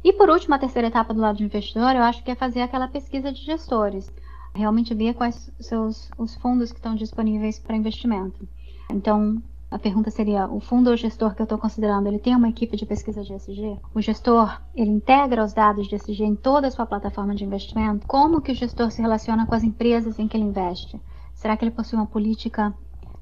E 0.04 0.12
por 0.12 0.30
último, 0.30 0.56
a 0.56 0.60
terceira 0.60 0.89
etapa 0.89 1.13
do 1.13 1.22
lado 1.22 1.38
do 1.38 1.44
investidor, 1.44 1.96
eu 1.96 2.04
acho 2.04 2.22
que 2.22 2.32
é 2.32 2.36
fazer 2.36 2.62
aquela 2.62 2.88
pesquisa 2.88 3.32
de 3.32 3.42
gestores. 3.46 4.12
Realmente 4.54 4.94
ver 4.94 5.13
quais 5.13 5.52
são 5.60 5.88
os 6.18 6.36
fundos 6.36 6.72
que 6.72 6.80
estão 6.80 6.96
disponíveis 6.96 7.60
para 7.60 7.78
investimento. 7.78 8.46
Então, 8.92 9.42
a 9.71 9.77
pergunta 9.77 10.10
seria: 10.10 10.47
o 10.47 10.60
fundo 10.60 10.89
ou 10.89 10.97
gestor 10.97 11.36
que 11.36 11.41
eu 11.41 11.45
estou 11.45 11.58
considerando, 11.58 12.08
ele 12.08 12.19
tem 12.19 12.36
uma 12.36 12.49
equipe 12.49 12.75
de 12.75 12.86
pesquisa 12.86 13.21
de 13.23 13.34
ESG? 13.34 13.79
O 13.93 14.01
gestor, 14.01 14.60
ele 14.73 14.89
integra 14.89 15.43
os 15.43 15.53
dados 15.53 15.88
de 15.88 15.95
ESG 15.95 16.23
em 16.23 16.36
toda 16.36 16.67
a 16.67 16.71
sua 16.71 16.86
plataforma 16.86 17.36
de 17.36 17.43
investimento? 17.43 18.08
Como 18.08 18.41
que 18.41 18.51
o 18.51 18.55
gestor 18.55 18.91
se 18.91 19.01
relaciona 19.01 19.45
com 19.45 19.53
as 19.53 19.63
empresas 19.63 20.17
em 20.17 20.27
que 20.27 20.36
ele 20.36 20.45
investe? 20.45 20.99
Será 21.34 21.55
que 21.55 21.63
ele 21.63 21.71
possui 21.71 21.97
uma 21.97 22.08
política 22.08 22.73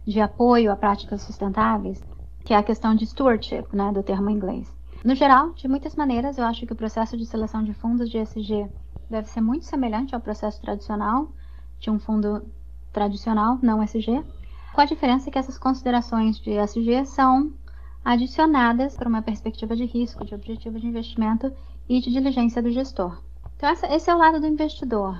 de 0.05 0.21
apoio 0.21 0.71
a 0.71 0.75
práticas 0.75 1.21
sustentáveis? 1.21 2.01
Que 2.45 2.53
é 2.53 2.57
a 2.57 2.63
questão 2.63 2.95
de 2.95 3.05
stewardship, 3.05 3.65
né, 3.73 3.91
do 3.91 4.01
termo 4.01 4.29
em 4.29 4.35
inglês. 4.35 4.73
No 5.03 5.13
geral, 5.13 5.51
de 5.51 5.67
muitas 5.67 5.95
maneiras, 5.95 6.37
eu 6.37 6.45
acho 6.45 6.65
que 6.65 6.73
o 6.73 6.75
processo 6.75 7.17
de 7.17 7.25
seleção 7.25 7.61
de 7.61 7.73
fundos 7.73 8.09
de 8.09 8.17
ESG 8.17 8.67
deve 9.09 9.27
ser 9.29 9.41
muito 9.41 9.65
semelhante 9.65 10.15
ao 10.15 10.21
processo 10.21 10.61
tradicional 10.61 11.29
de 11.79 11.91
um 11.91 11.99
fundo 11.99 12.43
tradicional, 12.91 13.59
não 13.61 13.83
ESG, 13.83 14.23
com 14.77 14.81
a 14.81 14.85
diferença 14.85 15.31
que 15.31 15.39
essas 15.39 15.57
considerações 15.57 16.39
de 16.39 16.51
ESG 16.51 17.03
são 17.07 17.51
adicionadas 18.05 18.95
para 18.95 19.09
uma 19.09 19.23
perspectiva 19.23 19.75
de 19.75 19.85
risco, 19.85 20.23
de 20.23 20.35
objetivo 20.35 20.79
de 20.79 20.85
investimento 20.85 21.51
e 21.89 21.99
de 21.99 22.11
diligência 22.11 22.61
do 22.61 22.69
gestor. 22.69 23.19
Então, 23.55 23.71
esse 23.71 24.07
é 24.07 24.13
o 24.13 24.19
lado 24.19 24.39
do 24.39 24.45
investidor. 24.45 25.19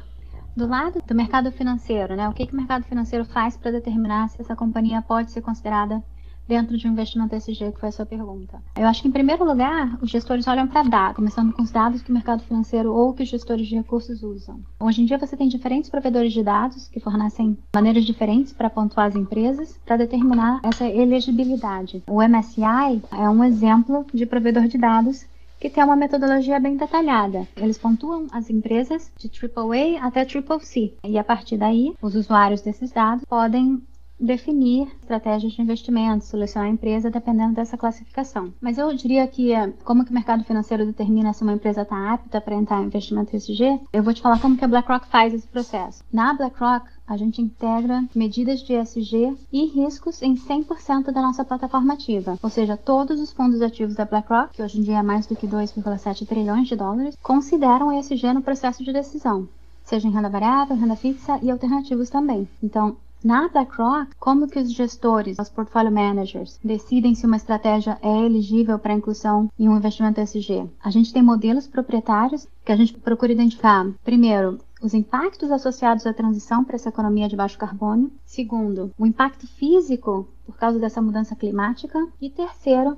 Do 0.56 0.68
lado 0.68 1.02
do 1.02 1.16
mercado 1.16 1.52
financeiro, 1.52 2.16
né? 2.16 2.30
o 2.30 2.34
que, 2.34 2.46
que 2.46 2.54
o 2.54 2.56
mercado 2.56 2.84
financeiro 2.84 3.26
faz 3.26 3.58
para 3.58 3.72
determinar 3.72 4.30
se 4.30 4.40
essa 4.40 4.56
companhia 4.56 5.02
pode 5.02 5.32
ser 5.32 5.42
considerada 5.42 6.04
dentro 6.48 6.78
de 6.78 6.88
um 6.88 6.92
investimento 6.92 7.36
SG, 7.36 7.72
que 7.72 7.80
foi 7.80 7.90
a 7.90 7.92
sua 7.92 8.06
pergunta. 8.06 8.62
Eu 8.76 8.88
acho 8.88 9.02
que, 9.02 9.08
em 9.08 9.12
primeiro 9.12 9.44
lugar, 9.44 9.98
os 10.02 10.10
gestores 10.10 10.48
olham 10.48 10.68
para 10.68 10.84
dados, 10.84 11.16
começando 11.16 11.54
com 11.54 11.62
os 11.62 11.72
dados 11.72 12.02
que 12.02 12.10
o 12.10 12.14
mercado 12.14 12.44
financeiro 12.44 12.94
ou 12.94 13.14
que 13.14 13.24
os 13.24 13.30
gestores 13.30 13.68
de 13.68 13.76
recursos 13.76 14.24
usam. 14.24 14.60
Hoje 14.80 15.02
em 15.02 15.06
dia, 15.06 15.18
você 15.18 15.36
tem 15.36 15.48
diferentes 15.48 15.90
provedores 15.90 16.32
de 16.32 16.44
dados 16.44 16.88
que 16.88 17.00
fornecem 17.00 17.58
maneiras 17.74 18.06
diferentes 18.06 18.54
para 18.54 18.70
pontuar 18.70 19.08
as 19.08 19.16
empresas 19.16 19.78
para 19.86 19.98
determinar 19.98 20.62
essa 20.64 20.86
elegibilidade. 20.86 22.04
O 22.08 22.22
MSCI 22.22 23.02
é 23.12 23.30
um 23.30 23.44
exemplo 23.44 24.06
de 24.14 24.26
provedor 24.26 24.68
de 24.68 24.78
dados 24.78 25.26
que 25.60 25.70
tem 25.70 25.84
uma 25.84 25.96
metodologia 25.96 26.60
bem 26.60 26.78
detalhada. 26.78 27.48
Eles 27.56 27.78
pontuam 27.78 28.28
as 28.32 28.50
empresas 28.50 29.12
de 29.18 29.28
AAA 29.28 30.06
até 30.06 30.24
CCC. 30.24 30.94
E 31.04 31.18
a 31.18 31.24
partir 31.24 31.58
daí, 31.58 31.96
os 32.02 32.16
usuários 32.16 32.62
desses 32.62 32.92
dados 32.92 33.26
podem 33.26 33.82
definir 34.20 34.88
estratégias 35.02 35.54
de 35.54 35.62
investimento, 35.62 36.26
selecionar 36.26 36.70
a 36.70 36.72
empresa 36.72 37.10
dependendo 37.10 37.54
dessa 37.54 37.78
classificação. 37.78 38.54
Mas 38.60 38.78
eu 38.78 38.94
diria 38.94 39.28
que, 39.28 39.54
eh, 39.54 39.74
como 39.84 40.04
que 40.04 40.12
o 40.12 40.14
mercado 40.14 40.44
financeiro 40.44 40.86
determina 40.86 41.34
se 41.34 41.44
uma 41.44 41.54
empresa 41.54 41.82
está 41.82 42.14
apta 42.14 42.42
para 42.42 42.56
entrar 42.56 42.82
em 42.82 42.86
investimento 42.86 43.36
ESG, 43.36 43.80
eu 43.94 44.04
vou 44.04 44.14
te 44.14 44.22
falar 44.22 44.40
como 44.40 44.58
que 44.58 44.66
a 44.66 44.68
BlackRock 44.68 45.08
faz 45.08 45.34
esse 45.34 45.48
processo. 45.48 46.04
Na 46.12 46.34
BlackRock, 46.34 46.88
a 47.08 47.16
gente 47.16 47.42
integra 47.42 48.04
medidas 48.14 48.62
de 48.62 48.74
ESG 48.74 49.38
e 49.52 49.66
riscos 49.66 50.22
em 50.22 50.36
100% 50.36 51.12
da 51.12 51.22
nossa 51.22 51.46
plataforma 51.46 51.94
ativa. 51.94 52.38
Ou 52.42 52.50
seja, 52.50 52.76
todos 52.76 53.20
os 53.22 53.32
fundos 53.32 53.62
ativos 53.62 53.96
da 53.96 54.06
BlackRock, 54.06 54.56
que 54.56 54.64
hoje 54.64 54.80
em 54.80 54.84
dia 54.84 55.00
é 55.00 55.04
mais 55.04 55.26
do 55.26 55.36
que 55.36 55.48
2,7 55.48 56.28
trilhões 56.28 56.68
de 56.68 56.76
dólares, 56.76 57.16
consideram 57.22 57.98
ESG 57.98 58.34
no 58.34 58.42
processo 58.42 58.84
de 58.84 58.92
decisão 58.92 59.48
seja 59.84 60.06
em 60.06 60.12
renda 60.12 60.28
variável, 60.30 60.76
renda 60.76 60.98
fixa 60.98 61.40
e 61.42 61.50
alternativos 61.50 62.10
também. 62.10 62.46
Então, 62.62 62.98
na 63.28 63.50
BlackRock, 63.50 64.16
como 64.18 64.48
que 64.48 64.58
os 64.58 64.72
gestores, 64.72 65.38
os 65.38 65.50
portfolio 65.50 65.92
managers, 65.92 66.58
decidem 66.64 67.14
se 67.14 67.26
uma 67.26 67.36
estratégia 67.36 67.98
é 68.02 68.26
elegível 68.26 68.80
para 68.80 68.94
inclusão 68.94 69.52
em 69.60 69.68
um 69.68 69.76
investimento 69.76 70.22
SG? 70.22 70.66
A 70.82 70.90
gente 70.90 71.12
tem 71.12 71.22
modelos 71.22 71.68
proprietários 71.68 72.48
que 72.64 72.72
a 72.72 72.76
gente 72.78 72.94
procura 72.94 73.34
identificar, 73.34 73.86
primeiro, 74.02 74.60
os 74.82 74.94
impactos 74.94 75.52
associados 75.52 76.08
à 76.08 76.14
transição 76.14 76.64
para 76.64 76.76
essa 76.76 76.88
economia 76.88 77.28
de 77.28 77.36
baixo 77.36 77.58
carbono. 77.58 78.10
Segundo, 78.26 78.92
o 78.98 79.06
impacto 79.06 79.46
físico 79.46 80.26
por 80.46 80.56
causa 80.56 80.80
dessa 80.80 81.02
mudança 81.02 81.36
climática. 81.36 82.08
E 82.22 82.30
terceiro, 82.30 82.98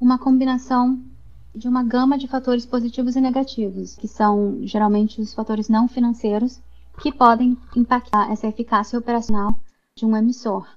uma 0.00 0.16
combinação 0.16 0.98
de 1.54 1.68
uma 1.68 1.82
gama 1.82 2.16
de 2.16 2.26
fatores 2.26 2.64
positivos 2.64 3.14
e 3.14 3.20
negativos, 3.20 3.94
que 3.94 4.08
são 4.08 4.56
geralmente 4.62 5.20
os 5.20 5.34
fatores 5.34 5.68
não 5.68 5.86
financeiros 5.86 6.62
que 6.98 7.12
podem 7.12 7.58
impactar 7.76 8.32
essa 8.32 8.46
eficácia 8.46 8.98
operacional 8.98 9.60
de 9.96 10.04
um 10.04 10.14
emissor 10.14 10.68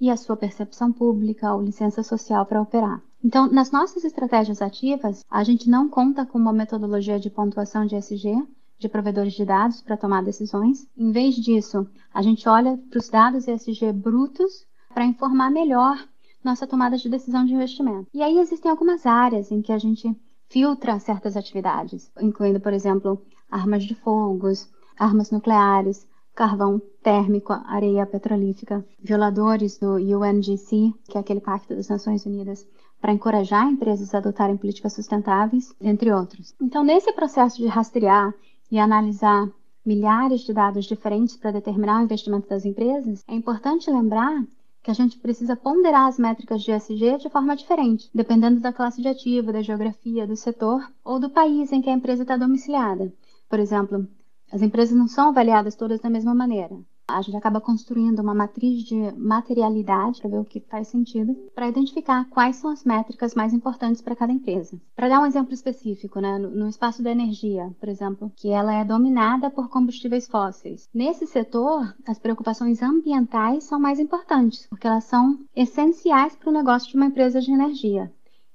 e 0.00 0.10
a 0.10 0.16
sua 0.16 0.36
percepção 0.36 0.92
pública 0.92 1.54
ou 1.54 1.62
licença 1.62 2.02
social 2.02 2.44
para 2.44 2.60
operar. 2.60 3.00
Então, 3.22 3.46
nas 3.46 3.70
nossas 3.70 4.04
estratégias 4.04 4.60
ativas, 4.60 5.24
a 5.30 5.44
gente 5.44 5.70
não 5.70 5.88
conta 5.88 6.26
com 6.26 6.36
uma 6.36 6.52
metodologia 6.52 7.18
de 7.20 7.30
pontuação 7.30 7.86
de 7.86 7.94
SG, 7.94 8.34
de 8.76 8.88
provedores 8.88 9.34
de 9.34 9.44
dados 9.44 9.80
para 9.80 9.96
tomar 9.96 10.24
decisões. 10.24 10.88
Em 10.98 11.12
vez 11.12 11.36
disso, 11.36 11.86
a 12.12 12.20
gente 12.20 12.48
olha 12.48 12.76
para 12.90 12.98
os 12.98 13.08
dados 13.08 13.46
ESG 13.46 13.92
brutos 13.92 14.66
para 14.92 15.06
informar 15.06 15.52
melhor 15.52 15.96
nossa 16.42 16.66
tomada 16.66 16.96
de 16.96 17.08
decisão 17.08 17.44
de 17.46 17.54
investimento. 17.54 18.08
E 18.12 18.22
aí 18.22 18.38
existem 18.38 18.70
algumas 18.70 19.06
áreas 19.06 19.52
em 19.52 19.62
que 19.62 19.72
a 19.72 19.78
gente 19.78 20.14
filtra 20.50 20.98
certas 20.98 21.36
atividades, 21.36 22.10
incluindo, 22.20 22.58
por 22.58 22.72
exemplo, 22.72 23.22
armas 23.48 23.84
de 23.84 23.94
fogos, 23.94 24.68
armas 24.98 25.30
nucleares, 25.30 26.06
carvão 26.34 26.82
térmico, 27.02 27.52
areia 27.52 28.04
petrolífica, 28.04 28.84
violadores 28.98 29.78
do 29.78 29.94
UNGC, 29.94 30.92
que 31.08 31.16
é 31.16 31.20
aquele 31.20 31.40
Pacto 31.40 31.74
das 31.74 31.88
Nações 31.88 32.26
Unidas, 32.26 32.66
para 33.00 33.12
encorajar 33.12 33.68
empresas 33.68 34.14
a 34.14 34.18
adotarem 34.18 34.56
políticas 34.56 34.94
sustentáveis, 34.94 35.74
entre 35.80 36.12
outros. 36.12 36.54
Então, 36.60 36.82
nesse 36.82 37.12
processo 37.12 37.58
de 37.58 37.66
rastrear 37.66 38.34
e 38.70 38.78
analisar 38.78 39.48
milhares 39.84 40.40
de 40.40 40.52
dados 40.52 40.86
diferentes 40.86 41.36
para 41.36 41.52
determinar 41.52 42.00
o 42.00 42.04
investimento 42.04 42.48
das 42.48 42.64
empresas, 42.64 43.22
é 43.28 43.34
importante 43.34 43.90
lembrar 43.90 44.44
que 44.82 44.90
a 44.90 44.94
gente 44.94 45.18
precisa 45.18 45.56
ponderar 45.56 46.08
as 46.08 46.18
métricas 46.18 46.62
de 46.62 46.70
ESG 46.70 47.18
de 47.18 47.30
forma 47.30 47.54
diferente, 47.54 48.10
dependendo 48.14 48.60
da 48.60 48.72
classe 48.72 49.00
de 49.00 49.08
ativo, 49.08 49.52
da 49.52 49.62
geografia, 49.62 50.26
do 50.26 50.36
setor 50.36 50.80
ou 51.04 51.18
do 51.18 51.30
país 51.30 51.72
em 51.72 51.80
que 51.80 51.88
a 51.88 51.94
empresa 51.94 52.22
está 52.22 52.36
domiciliada. 52.36 53.12
Por 53.48 53.58
exemplo, 53.58 54.06
as 54.52 54.62
empresas 54.62 54.96
não 54.96 55.08
são 55.08 55.28
avaliadas 55.28 55.74
todas 55.74 56.00
da 56.00 56.10
mesma 56.10 56.34
maneira. 56.34 56.76
A 57.06 57.20
gente 57.20 57.36
acaba 57.36 57.60
construindo 57.60 58.20
uma 58.20 58.34
matriz 58.34 58.82
de 58.82 59.12
materialidade 59.12 60.22
para 60.22 60.30
ver 60.30 60.38
o 60.38 60.44
que 60.44 60.60
faz 60.60 60.88
sentido, 60.88 61.34
para 61.54 61.68
identificar 61.68 62.24
quais 62.30 62.56
são 62.56 62.70
as 62.70 62.82
métricas 62.82 63.34
mais 63.34 63.52
importantes 63.52 64.00
para 64.00 64.16
cada 64.16 64.32
empresa. 64.32 64.80
Para 64.96 65.08
dar 65.08 65.20
um 65.20 65.26
exemplo 65.26 65.52
específico, 65.52 66.18
né, 66.18 66.38
no 66.38 66.66
espaço 66.66 67.02
da 67.02 67.10
energia, 67.10 67.70
por 67.78 67.90
exemplo, 67.90 68.32
que 68.34 68.48
ela 68.48 68.72
é 68.72 68.84
dominada 68.84 69.50
por 69.50 69.68
combustíveis 69.68 70.26
fósseis. 70.26 70.88
Nesse 70.94 71.26
setor, 71.26 71.94
as 72.06 72.18
preocupações 72.18 72.82
ambientais 72.82 73.64
são 73.64 73.78
mais 73.78 74.00
importantes, 74.00 74.66
porque 74.68 74.86
elas 74.86 75.04
são 75.04 75.38
essenciais 75.54 76.34
para 76.34 76.48
o 76.48 76.54
negócio 76.54 76.88
de 76.88 76.96
uma 76.96 77.06
empresa 77.06 77.38
de 77.38 77.52
energia. 77.52 78.10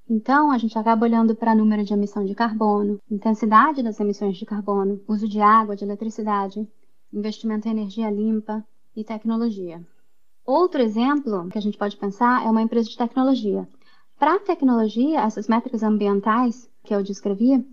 Então, 0.09 0.49
a 0.51 0.57
gente 0.57 0.77
acaba 0.77 1.05
olhando 1.05 1.35
para 1.35 1.53
número 1.53 1.83
de 1.83 1.93
emissão 1.93 2.25
de 2.25 2.33
carbono, 2.33 2.97
intensidade 3.11 3.83
das 3.83 3.99
emissões 3.99 4.37
de 4.37 4.45
carbono, 4.45 4.99
uso 5.07 5.27
de 5.27 5.39
água, 5.39 5.75
de 5.75 5.83
eletricidade, 5.83 6.67
investimento 7.13 7.67
em 7.67 7.71
energia 7.71 8.09
limpa 8.09 8.65
e 8.95 9.03
tecnologia. 9.03 9.85
Outro 10.43 10.81
exemplo 10.81 11.47
que 11.49 11.59
a 11.59 11.61
gente 11.61 11.77
pode 11.77 11.95
pensar 11.95 12.43
é 12.43 12.49
uma 12.49 12.61
empresa 12.61 12.89
de 12.89 12.97
tecnologia. 12.97 13.69
Para 14.17 14.35
a 14.35 14.39
tecnologia, 14.39 15.21
essas 15.21 15.47
métricas 15.47 15.83
ambientais 15.83 16.67
que 16.83 16.93
eu 16.93 17.03
descrevi, 17.03 17.63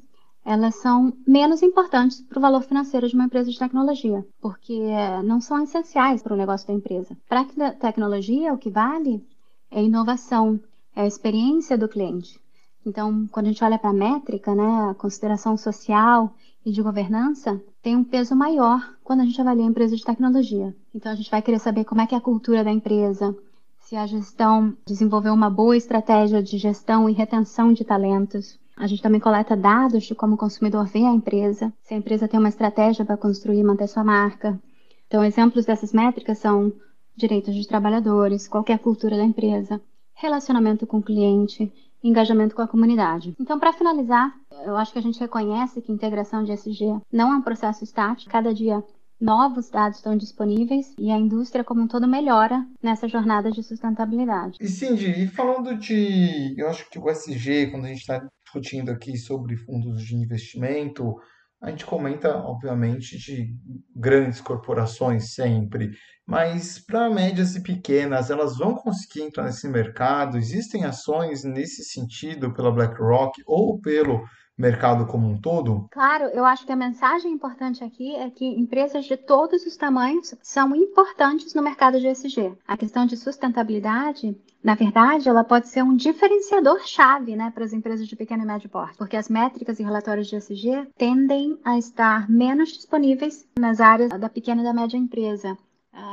elas 0.44 0.76
são 0.76 1.12
menos 1.26 1.62
importantes 1.62 2.20
para 2.20 2.38
o 2.38 2.42
valor 2.42 2.62
financeiro 2.62 3.08
de 3.08 3.14
uma 3.14 3.24
empresa 3.24 3.50
de 3.50 3.58
tecnologia, 3.58 4.24
porque 4.40 4.78
não 5.24 5.40
são 5.40 5.64
essenciais 5.64 6.22
para 6.22 6.34
o 6.34 6.36
negócio 6.36 6.68
da 6.68 6.74
empresa. 6.74 7.16
Para 7.28 7.40
a 7.40 7.72
tecnologia, 7.72 8.52
o 8.52 8.58
que 8.58 8.70
vale 8.70 9.26
é 9.70 9.82
inovação, 9.82 10.60
é 10.96 11.02
a 11.02 11.06
experiência 11.06 11.76
do 11.76 11.86
cliente. 11.86 12.40
Então, 12.84 13.26
quando 13.30 13.46
a 13.46 13.48
gente 13.50 13.62
olha 13.62 13.78
para 13.78 13.90
a 13.90 13.92
métrica, 13.92 14.54
né, 14.54 14.90
a 14.90 14.94
consideração 14.94 15.56
social 15.56 16.34
e 16.64 16.72
de 16.72 16.82
governança 16.82 17.60
tem 17.82 17.94
um 17.94 18.02
peso 18.02 18.34
maior 18.34 18.80
quando 19.04 19.20
a 19.20 19.24
gente 19.24 19.40
avalia 19.40 19.64
a 19.64 19.68
empresa 19.68 19.94
de 19.94 20.04
tecnologia. 20.04 20.74
Então, 20.94 21.12
a 21.12 21.14
gente 21.14 21.30
vai 21.30 21.42
querer 21.42 21.58
saber 21.58 21.84
como 21.84 22.00
é 22.00 22.06
que 22.06 22.14
é 22.14 22.18
a 22.18 22.20
cultura 22.20 22.64
da 22.64 22.72
empresa, 22.72 23.36
se 23.80 23.94
a 23.94 24.06
gestão 24.06 24.74
desenvolveu 24.86 25.34
uma 25.34 25.50
boa 25.50 25.76
estratégia 25.76 26.42
de 26.42 26.56
gestão 26.56 27.10
e 27.10 27.12
retenção 27.12 27.72
de 27.72 27.84
talentos. 27.84 28.58
A 28.76 28.86
gente 28.86 29.02
também 29.02 29.20
coleta 29.20 29.56
dados 29.56 30.04
de 30.04 30.14
como 30.14 30.34
o 30.34 30.38
consumidor 30.38 30.86
vê 30.86 31.04
a 31.04 31.12
empresa, 31.12 31.72
se 31.82 31.92
a 31.92 31.96
empresa 31.96 32.26
tem 32.26 32.40
uma 32.40 32.48
estratégia 32.48 33.04
para 33.04 33.16
construir 33.16 33.58
e 33.58 33.64
manter 33.64 33.86
sua 33.86 34.02
marca. 34.02 34.58
Então, 35.06 35.24
exemplos 35.24 35.66
dessas 35.66 35.92
métricas 35.92 36.38
são 36.38 36.72
direitos 37.16 37.54
de 37.54 37.66
trabalhadores, 37.66 38.48
qualquer 38.48 38.78
cultura 38.78 39.16
da 39.16 39.24
empresa, 39.24 39.80
relacionamento 40.16 40.86
com 40.86 40.98
o 40.98 41.02
cliente, 41.02 41.72
engajamento 42.02 42.54
com 42.54 42.62
a 42.62 42.68
comunidade. 42.68 43.34
Então, 43.38 43.58
para 43.58 43.72
finalizar, 43.72 44.34
eu 44.64 44.76
acho 44.76 44.92
que 44.92 44.98
a 44.98 45.02
gente 45.02 45.20
reconhece 45.20 45.80
que 45.80 45.92
integração 45.92 46.42
de 46.42 46.52
SG 46.52 47.00
não 47.12 47.32
é 47.32 47.36
um 47.36 47.42
processo 47.42 47.84
estático. 47.84 48.30
Cada 48.30 48.52
dia 48.52 48.82
novos 49.20 49.70
dados 49.70 49.98
estão 49.98 50.16
disponíveis 50.16 50.94
e 50.98 51.10
a 51.10 51.16
indústria 51.16 51.64
como 51.64 51.82
um 51.82 51.88
todo 51.88 52.06
melhora 52.06 52.66
nessa 52.82 53.08
jornada 53.08 53.50
de 53.50 53.62
sustentabilidade. 53.62 54.58
E 54.60 54.68
Cindy, 54.68 55.10
e 55.10 55.26
falando 55.26 55.76
de, 55.76 56.54
eu 56.56 56.68
acho 56.68 56.88
que 56.90 56.98
o 56.98 57.08
SG, 57.08 57.70
quando 57.70 57.86
a 57.86 57.88
gente 57.88 58.00
está 58.00 58.26
discutindo 58.44 58.90
aqui 58.90 59.16
sobre 59.16 59.56
fundos 59.56 60.02
de 60.02 60.14
investimento, 60.16 61.16
a 61.60 61.70
gente 61.70 61.86
comenta, 61.86 62.36
obviamente, 62.36 63.18
de 63.18 63.54
grandes 63.94 64.40
corporações 64.40 65.32
sempre, 65.32 65.92
mas 66.26 66.78
para 66.78 67.08
médias 67.08 67.56
e 67.56 67.62
pequenas, 67.62 68.30
elas 68.30 68.58
vão 68.58 68.74
conseguir 68.74 69.22
entrar 69.22 69.44
nesse 69.44 69.66
mercado? 69.68 70.36
Existem 70.36 70.84
ações 70.84 71.44
nesse 71.44 71.84
sentido 71.84 72.52
pela 72.52 72.70
BlackRock 72.70 73.42
ou 73.46 73.80
pelo 73.80 74.22
mercado 74.56 75.06
como 75.06 75.28
um 75.28 75.38
todo? 75.38 75.86
Claro, 75.90 76.24
eu 76.26 76.44
acho 76.44 76.64
que 76.64 76.72
a 76.72 76.76
mensagem 76.76 77.32
importante 77.32 77.84
aqui 77.84 78.14
é 78.16 78.30
que 78.30 78.44
empresas 78.44 79.04
de 79.04 79.16
todos 79.16 79.66
os 79.66 79.76
tamanhos 79.76 80.34
são 80.42 80.74
importantes 80.74 81.54
no 81.54 81.62
mercado 81.62 82.00
de 82.00 82.08
ESG. 82.08 82.54
A 82.66 82.76
questão 82.76 83.06
de 83.06 83.16
sustentabilidade, 83.16 84.36
na 84.64 84.74
verdade, 84.74 85.28
ela 85.28 85.44
pode 85.44 85.68
ser 85.68 85.82
um 85.82 85.94
diferenciador 85.94 86.80
chave 86.86 87.36
né, 87.36 87.50
para 87.54 87.64
as 87.64 87.72
empresas 87.72 88.08
de 88.08 88.16
pequeno 88.16 88.42
e 88.42 88.46
médio 88.46 88.70
porte, 88.70 88.96
porque 88.96 89.16
as 89.16 89.28
métricas 89.28 89.78
e 89.78 89.82
relatórios 89.82 90.26
de 90.26 90.36
ESG 90.36 90.88
tendem 90.96 91.58
a 91.64 91.78
estar 91.78 92.28
menos 92.28 92.70
disponíveis 92.70 93.46
nas 93.58 93.80
áreas 93.80 94.10
da 94.10 94.28
pequena 94.28 94.62
e 94.62 94.64
da 94.64 94.72
média 94.72 94.96
empresa 94.96 95.56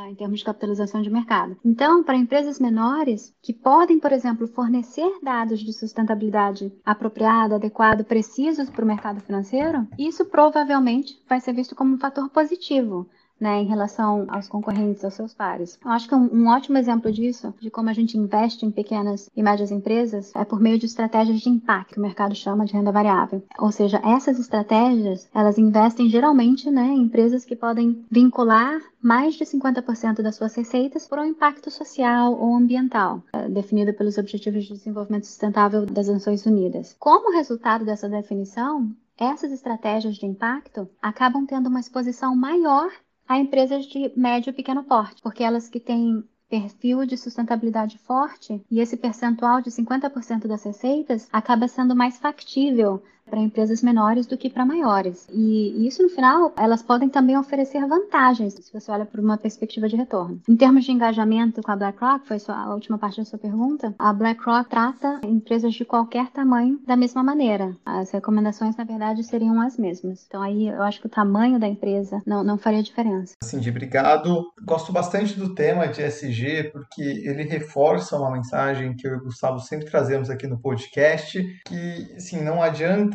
em 0.09 0.15
termos 0.15 0.39
de 0.39 0.45
capitalização 0.45 1.01
de 1.01 1.09
mercado. 1.09 1.57
Então, 1.63 2.03
para 2.03 2.17
empresas 2.17 2.59
menores 2.59 3.33
que 3.41 3.53
podem, 3.53 3.99
por 3.99 4.11
exemplo, 4.11 4.47
fornecer 4.47 5.19
dados 5.21 5.59
de 5.59 5.73
sustentabilidade 5.73 6.71
apropriado, 6.85 7.55
adequado, 7.55 8.03
precisos 8.03 8.69
para 8.69 8.83
o 8.83 8.87
mercado 8.87 9.19
financeiro, 9.21 9.87
isso 9.97 10.25
provavelmente 10.25 11.19
vai 11.27 11.39
ser 11.39 11.53
visto 11.53 11.75
como 11.75 11.95
um 11.95 11.99
fator 11.99 12.29
positivo 12.29 13.09
né, 13.43 13.61
em 13.61 13.65
relação 13.65 14.25
aos 14.29 14.47
concorrentes, 14.47 15.03
aos 15.03 15.13
seus 15.13 15.33
pares. 15.33 15.77
Eu 15.83 15.91
acho 15.91 16.07
que 16.07 16.15
um, 16.15 16.33
um, 16.33 16.47
ótimo 16.47 16.77
exemplo 16.77 17.11
disso, 17.11 17.53
de 17.59 17.69
como 17.69 17.89
a 17.89 17.93
gente 17.93 18.17
investe 18.17 18.65
em 18.65 18.71
pequenas 18.71 19.29
e 19.35 19.43
médias 19.43 19.69
empresas, 19.69 20.31
é 20.33 20.45
por 20.45 20.61
meio 20.61 20.79
de 20.79 20.85
estratégias 20.85 21.41
de 21.41 21.49
impacto, 21.49 21.93
que 21.93 21.99
o 21.99 22.01
mercado 22.01 22.33
chama 22.33 22.65
de 22.65 22.71
renda 22.71 22.91
variável. 22.91 23.43
Ou 23.59 23.69
seja, 23.69 24.01
essas 24.01 24.39
estratégias, 24.39 25.29
elas 25.35 25.57
investem 25.57 26.07
geralmente 26.07 26.71
né, 26.71 26.87
em 26.87 27.01
empresas 27.01 27.43
que 27.43 27.53
podem 27.53 28.05
vincular 28.09 28.79
mais 29.01 29.35
de 29.35 29.43
50% 29.43 30.21
das 30.21 30.37
suas 30.37 30.55
receitas 30.55 31.05
por 31.05 31.19
um 31.19 31.25
impacto 31.25 31.69
social 31.69 32.39
ou 32.39 32.55
ambiental, 32.55 33.21
é, 33.33 33.49
definido 33.49 33.93
pelos 33.93 34.17
Objetivos 34.17 34.63
de 34.63 34.73
Desenvolvimento 34.73 35.27
Sustentável 35.27 35.85
das 35.85 36.07
Nações 36.07 36.45
Unidas. 36.45 36.95
Como 36.97 37.33
resultado 37.33 37.83
dessa 37.83 38.07
definição, 38.07 38.89
essas 39.17 39.51
estratégias 39.51 40.15
de 40.15 40.25
impacto 40.25 40.89
acabam 41.01 41.45
tendo 41.45 41.67
uma 41.67 41.79
exposição 41.79 42.35
maior 42.35 42.89
a 43.33 43.39
empresas 43.39 43.85
de 43.87 44.11
médio 44.15 44.51
e 44.51 44.53
pequeno 44.53 44.83
porte, 44.83 45.21
porque 45.21 45.43
elas 45.43 45.67
que 45.67 45.79
têm 45.79 46.23
perfil 46.47 47.03
de 47.03 47.17
sustentabilidade 47.17 47.97
forte 47.97 48.63
e 48.69 48.79
esse 48.79 48.95
percentual 48.95 49.59
de 49.59 49.71
50% 49.71 50.45
das 50.47 50.63
receitas 50.63 51.27
acaba 51.33 51.67
sendo 51.67 51.95
mais 51.95 52.19
factível 52.19 53.01
para 53.25 53.39
empresas 53.39 53.81
menores 53.81 54.25
do 54.25 54.37
que 54.37 54.49
para 54.49 54.65
maiores. 54.65 55.27
E 55.31 55.87
isso, 55.87 56.03
no 56.03 56.09
final, 56.09 56.53
elas 56.57 56.81
podem 56.81 57.09
também 57.09 57.37
oferecer 57.37 57.85
vantagens, 57.87 58.53
se 58.53 58.73
você 58.73 58.91
olha 58.91 59.05
por 59.05 59.19
uma 59.19 59.37
perspectiva 59.37 59.87
de 59.87 59.95
retorno. 59.95 60.39
Em 60.47 60.55
termos 60.55 60.85
de 60.85 60.91
engajamento 60.91 61.61
com 61.61 61.71
a 61.71 61.75
BlackRock, 61.75 62.27
foi 62.27 62.37
a 62.47 62.73
última 62.73 62.97
parte 62.97 63.17
da 63.17 63.25
sua 63.25 63.39
pergunta, 63.39 63.93
a 63.97 64.13
BlackRock 64.13 64.69
trata 64.69 65.21
empresas 65.23 65.73
de 65.73 65.85
qualquer 65.85 66.29
tamanho 66.29 66.79
da 66.85 66.95
mesma 66.95 67.23
maneira. 67.23 67.75
As 67.85 68.11
recomendações, 68.11 68.75
na 68.75 68.83
verdade, 68.83 69.23
seriam 69.23 69.59
as 69.61 69.77
mesmas. 69.77 70.25
Então, 70.27 70.41
aí 70.41 70.67
eu 70.67 70.81
acho 70.83 70.99
que 70.99 71.07
o 71.07 71.09
tamanho 71.09 71.59
da 71.59 71.67
empresa 71.67 72.21
não, 72.25 72.43
não 72.43 72.57
faria 72.57 72.83
diferença. 72.83 73.33
Cindy, 73.43 73.69
obrigado. 73.69 74.43
Gosto 74.65 74.91
bastante 74.91 75.37
do 75.37 75.53
tema 75.53 75.87
de 75.87 76.01
SG, 76.01 76.71
porque 76.71 77.01
ele 77.01 77.43
reforça 77.43 78.17
uma 78.17 78.31
mensagem 78.31 78.95
que 78.95 79.07
eu 79.07 79.13
e 79.13 79.17
o 79.17 79.23
Gustavo 79.23 79.59
sempre 79.59 79.85
trazemos 79.85 80.29
aqui 80.29 80.47
no 80.47 80.59
podcast, 80.59 81.41
que, 81.65 82.13
assim, 82.15 82.41
não 82.41 82.61
adianta 82.61 83.12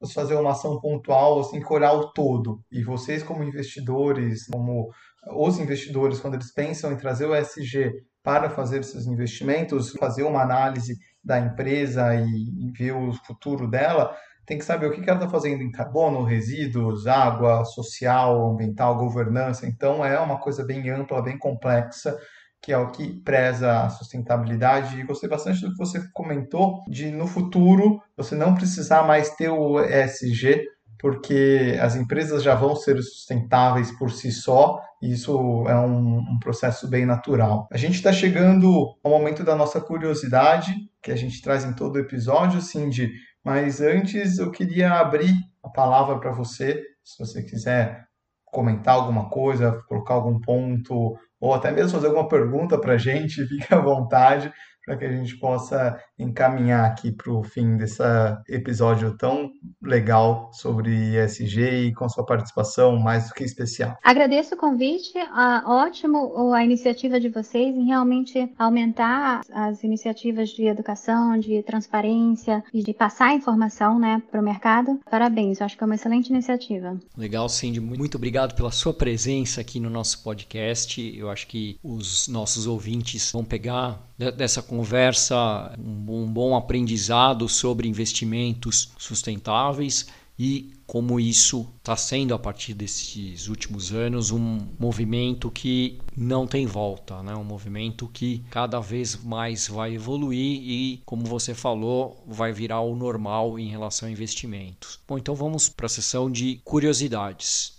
você 0.00 0.14
fazer 0.14 0.34
uma 0.34 0.52
ação 0.52 0.80
pontual, 0.80 1.40
assim, 1.40 1.60
corar 1.60 1.92
o 1.92 2.12
todo. 2.12 2.60
E 2.70 2.82
vocês, 2.82 3.22
como 3.22 3.44
investidores, 3.44 4.46
como 4.46 4.90
os 5.32 5.58
investidores, 5.58 6.20
quando 6.20 6.34
eles 6.34 6.52
pensam 6.52 6.92
em 6.92 6.96
trazer 6.96 7.26
o 7.26 7.34
SG 7.34 7.92
para 8.22 8.50
fazer 8.50 8.84
seus 8.84 9.06
investimentos, 9.06 9.92
fazer 9.92 10.22
uma 10.22 10.42
análise 10.42 10.96
da 11.22 11.38
empresa 11.38 12.14
e 12.14 12.72
ver 12.76 12.92
o 12.92 13.12
futuro 13.24 13.68
dela, 13.68 14.14
tem 14.46 14.56
que 14.58 14.64
saber 14.64 14.86
o 14.86 14.90
que 14.90 15.08
ela 15.08 15.18
está 15.18 15.28
fazendo 15.28 15.62
em 15.62 15.70
carbono, 15.70 16.24
resíduos, 16.24 17.06
água, 17.06 17.64
social, 17.66 18.50
ambiental, 18.50 18.96
governança. 18.96 19.66
Então, 19.66 20.04
é 20.04 20.18
uma 20.18 20.40
coisa 20.40 20.64
bem 20.64 20.88
ampla, 20.88 21.22
bem 21.22 21.36
complexa 21.36 22.16
que 22.62 22.72
é 22.72 22.78
o 22.78 22.90
que 22.90 23.20
preza 23.20 23.82
a 23.82 23.90
sustentabilidade. 23.90 24.98
E 24.98 25.04
gostei 25.04 25.28
bastante 25.28 25.60
do 25.60 25.70
que 25.70 25.78
você 25.78 26.00
comentou 26.12 26.82
de 26.88 27.10
no 27.10 27.26
futuro 27.26 28.00
você 28.16 28.34
não 28.34 28.54
precisar 28.54 29.04
mais 29.04 29.30
ter 29.36 29.48
o 29.48 29.80
ESG, 29.80 30.64
porque 30.98 31.78
as 31.80 31.94
empresas 31.94 32.42
já 32.42 32.54
vão 32.54 32.74
ser 32.74 33.00
sustentáveis 33.02 33.90
por 33.92 34.10
si 34.10 34.32
só, 34.32 34.80
e 35.00 35.12
isso 35.12 35.64
é 35.68 35.78
um, 35.78 36.18
um 36.18 36.38
processo 36.40 36.88
bem 36.88 37.06
natural. 37.06 37.68
A 37.72 37.76
gente 37.76 37.94
está 37.94 38.12
chegando 38.12 38.96
ao 39.02 39.10
momento 39.10 39.44
da 39.44 39.54
nossa 39.54 39.80
curiosidade, 39.80 40.74
que 41.00 41.12
a 41.12 41.16
gente 41.16 41.40
traz 41.40 41.64
em 41.64 41.72
todo 41.72 41.98
episódio, 41.98 42.60
Cindy, 42.60 43.12
mas 43.44 43.80
antes 43.80 44.38
eu 44.38 44.50
queria 44.50 44.94
abrir 44.94 45.32
a 45.62 45.68
palavra 45.68 46.18
para 46.18 46.32
você, 46.32 46.82
se 47.04 47.18
você 47.18 47.42
quiser 47.42 48.08
comentar 48.44 48.94
alguma 48.94 49.28
coisa, 49.28 49.80
colocar 49.88 50.14
algum 50.14 50.40
ponto, 50.40 51.16
ou 51.40 51.54
até 51.54 51.70
mesmo 51.70 51.90
fazer 51.90 52.06
alguma 52.08 52.28
pergunta 52.28 52.78
para 52.80 52.94
a 52.94 52.98
gente, 52.98 53.44
fique 53.48 53.72
à 53.72 53.78
vontade 53.78 54.52
para 54.84 54.96
que 54.96 55.04
a 55.04 55.12
gente 55.12 55.38
possa 55.38 55.98
encaminhar 56.18 56.84
aqui 56.84 57.12
para 57.12 57.32
o 57.32 57.42
fim 57.42 57.76
desse 57.76 58.02
episódio 58.48 59.16
tão 59.16 59.50
legal 59.82 60.50
sobre 60.52 61.16
ESG 61.16 61.88
e 61.88 61.94
com 61.94 62.08
sua 62.08 62.24
participação 62.24 62.96
mais 62.98 63.28
do 63.28 63.34
que 63.34 63.44
especial. 63.44 63.96
Agradeço 64.02 64.54
o 64.54 64.58
convite, 64.58 65.12
ah, 65.16 65.62
ótimo 65.66 66.52
a 66.52 66.64
iniciativa 66.64 67.20
de 67.20 67.28
vocês 67.28 67.76
em 67.76 67.86
realmente 67.86 68.52
aumentar 68.58 69.42
as 69.52 69.82
iniciativas 69.84 70.50
de 70.50 70.66
educação, 70.66 71.38
de 71.38 71.62
transparência 71.62 72.62
e 72.72 72.82
de 72.82 72.92
passar 72.92 73.34
informação 73.34 73.98
né, 73.98 74.22
para 74.30 74.40
o 74.40 74.44
mercado. 74.44 75.00
Parabéns, 75.10 75.60
eu 75.60 75.66
acho 75.66 75.76
que 75.76 75.82
é 75.82 75.86
uma 75.86 75.94
excelente 75.94 76.28
iniciativa. 76.28 76.98
Legal, 77.16 77.48
Cindy. 77.48 77.80
Muito 77.80 78.16
obrigado 78.16 78.54
pela 78.54 78.70
sua 78.70 78.92
presença 78.92 79.60
aqui 79.60 79.78
no 79.78 79.90
nosso 79.90 80.22
podcast. 80.22 81.00
Eu 81.16 81.30
acho 81.30 81.46
que 81.46 81.78
os 81.82 82.28
nossos 82.28 82.66
ouvintes 82.66 83.30
vão 83.30 83.44
pegar 83.44 84.00
dessa 84.36 84.60
conversa 84.60 85.72
um 85.78 86.04
bom 86.26 86.56
aprendizado 86.56 87.48
sobre 87.48 87.88
investimentos 87.88 88.90
sustentáveis 88.98 90.06
e 90.38 90.72
como 90.86 91.18
isso 91.18 91.66
está 91.78 91.96
sendo 91.96 92.32
a 92.32 92.38
partir 92.38 92.72
desses 92.72 93.48
últimos 93.48 93.92
anos 93.92 94.30
um 94.30 94.60
movimento 94.78 95.50
que 95.50 95.98
não 96.16 96.46
tem 96.46 96.64
volta, 96.64 97.22
né? 97.22 97.34
um 97.34 97.44
movimento 97.44 98.08
que 98.08 98.44
cada 98.50 98.78
vez 98.78 99.16
mais 99.16 99.66
vai 99.66 99.94
evoluir 99.94 100.62
e, 100.62 101.02
como 101.04 101.24
você 101.24 101.54
falou, 101.54 102.22
vai 102.26 102.52
virar 102.52 102.80
o 102.80 102.94
normal 102.94 103.58
em 103.58 103.68
relação 103.68 104.08
a 104.08 104.12
investimentos. 104.12 104.98
Bom, 105.06 105.18
então 105.18 105.34
vamos 105.34 105.68
para 105.68 105.86
a 105.86 105.90
sessão 105.90 106.30
de 106.30 106.60
curiosidades. 106.64 107.76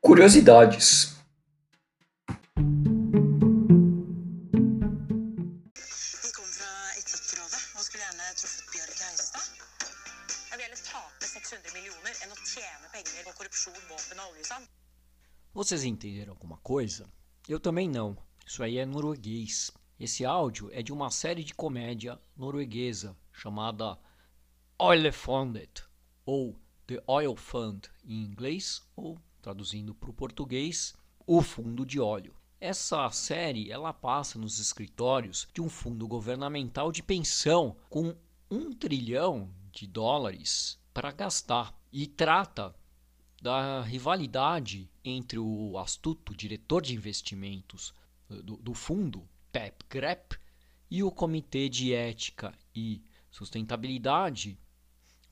Curiosidades. 0.00 1.15
Vocês 15.56 15.84
entenderam 15.84 16.34
alguma 16.34 16.58
coisa? 16.58 17.08
Eu 17.48 17.58
também 17.58 17.88
não. 17.88 18.14
Isso 18.46 18.62
aí 18.62 18.76
é 18.76 18.84
norueguês. 18.84 19.70
Esse 19.98 20.22
áudio 20.22 20.68
é 20.70 20.82
de 20.82 20.92
uma 20.92 21.10
série 21.10 21.42
de 21.42 21.54
comédia 21.54 22.20
norueguesa 22.36 23.16
chamada 23.32 23.98
Oilefondet, 24.78 25.82
ou 26.26 26.60
The 26.86 27.02
Oil 27.06 27.34
Fund 27.36 27.86
em 28.04 28.20
inglês, 28.20 28.82
ou 28.94 29.18
traduzindo 29.40 29.94
para 29.94 30.10
o 30.10 30.12
português, 30.12 30.94
o 31.26 31.40
fundo 31.40 31.86
de 31.86 31.98
óleo. 31.98 32.36
Essa 32.60 33.10
série 33.10 33.70
ela 33.70 33.94
passa 33.94 34.38
nos 34.38 34.58
escritórios 34.58 35.48
de 35.54 35.62
um 35.62 35.70
fundo 35.70 36.06
governamental 36.06 36.92
de 36.92 37.02
pensão 37.02 37.78
com 37.88 38.14
um 38.50 38.74
trilhão 38.74 39.50
de 39.72 39.86
dólares 39.86 40.78
para 40.92 41.12
gastar 41.12 41.74
e 41.90 42.06
trata 42.06 42.74
da 43.40 43.82
rivalidade 43.82 44.90
entre 45.04 45.38
o 45.38 45.78
astuto 45.78 46.34
diretor 46.34 46.82
de 46.82 46.94
investimentos 46.94 47.94
do, 48.28 48.56
do 48.56 48.74
fundo, 48.74 49.28
Pep 49.52 49.84
Grep, 49.88 50.36
e 50.90 51.02
o 51.02 51.10
Comitê 51.10 51.68
de 51.68 51.92
Ética 51.92 52.54
e 52.74 53.02
Sustentabilidade 53.30 54.58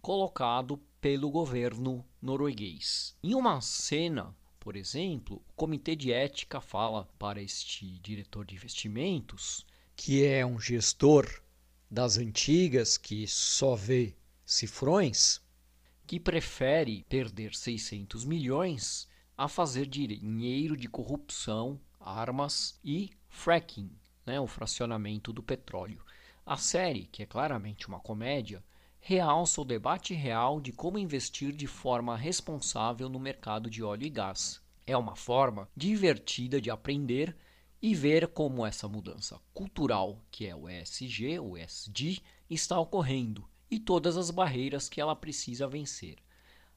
colocado 0.03 0.77
pelo 1.01 1.31
governo 1.31 2.05
norueguês. 2.21 3.17
Em 3.23 3.35
uma 3.35 3.61
cena, 3.61 4.37
por 4.61 4.77
exemplo, 4.77 5.43
o 5.49 5.53
comitê 5.55 5.95
de 5.97 6.13
ética 6.13 6.61
fala 6.61 7.09
para 7.19 7.41
este 7.41 7.99
diretor 8.01 8.45
de 8.45 8.55
investimentos, 8.55 9.67
que 9.97 10.25
é 10.25 10.45
um 10.45 10.59
gestor 10.59 11.43
das 11.91 12.19
antigas 12.19 12.99
que 12.99 13.27
só 13.27 13.75
vê 13.75 14.15
cifrões, 14.45 15.41
que 16.07 16.21
prefere 16.21 17.05
perder 17.09 17.55
600 17.55 18.25
milhões 18.25 19.09
a 19.37 19.49
fazer 19.49 19.87
dinheiro 19.87 20.77
de 20.77 20.89
corrupção, 20.89 21.81
armas 21.99 22.79
e 22.85 23.11
fracking, 23.29 23.91
né, 24.25 24.39
o 24.39 24.47
fracionamento 24.47 25.33
do 25.33 25.43
petróleo. 25.43 26.05
A 26.47 26.57
série, 26.57 27.07
que 27.07 27.23
é 27.23 27.27
claramente 27.27 27.89
uma 27.89 27.99
comédia, 27.99 28.63
realça 29.01 29.61
o 29.61 29.65
debate 29.65 30.15
real 30.15 30.61
de 30.61 30.73
como 30.73 30.99
investir 30.99 31.53
de 31.53 31.67
forma 31.67 32.17
responsável 32.17 33.09
no 33.09 33.19
mercado 33.19 33.71
de 33.71 33.83
óleo 33.83 34.07
e 34.07 34.11
gás. 34.11 34.63
É 34.87 34.97
uma 34.97 35.17
forma 35.17 35.69
divertida 35.75 36.61
de 36.61 36.71
aprender 36.71 37.35
e 37.81 37.95
ver 37.95 38.29
como 38.29 38.65
essa 38.65 38.87
mudança 38.89 39.41
cultural, 39.53 40.23
que 40.31 40.47
é 40.47 40.55
o 40.55 40.69
ESG, 40.69 41.39
o 41.39 41.57
ESG, 41.57 42.23
está 42.49 42.79
ocorrendo 42.79 43.47
e 43.71 43.79
todas 43.79 44.17
as 44.17 44.31
barreiras 44.31 44.89
que 44.89 45.01
ela 45.01 45.17
precisa 45.17 45.67
vencer. 45.67 46.17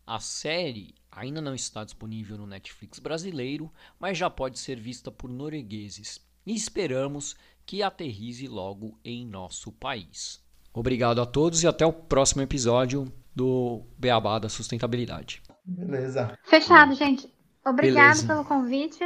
A 0.05 0.19
série 0.19 0.95
ainda 1.11 1.41
não 1.41 1.53
está 1.53 1.83
disponível 1.83 2.37
no 2.37 2.47
Netflix 2.47 2.97
brasileiro, 2.99 3.71
mas 3.99 4.17
já 4.17 4.29
pode 4.29 4.57
ser 4.57 4.79
vista 4.79 5.11
por 5.11 5.29
noruegueses 5.29 6.25
e 6.45 6.55
esperamos 6.55 7.35
que 7.65 7.83
aterrize 7.83 8.47
logo 8.47 8.97
em 9.03 9.25
nosso 9.25 9.71
país. 9.71 10.41
Obrigado 10.73 11.19
a 11.21 11.25
todos 11.25 11.63
e 11.63 11.67
até 11.67 11.85
o 11.85 11.91
próximo 11.91 12.41
episódio 12.41 13.11
do 13.35 13.83
Beabá 13.97 14.39
da 14.39 14.47
Sustentabilidade. 14.47 15.41
Beleza. 15.65 16.37
Fechado, 16.43 16.95
gente. 16.95 17.29
Obrigado 17.65 18.15
Beleza. 18.15 18.27
pelo 18.27 18.45
convite. 18.45 19.03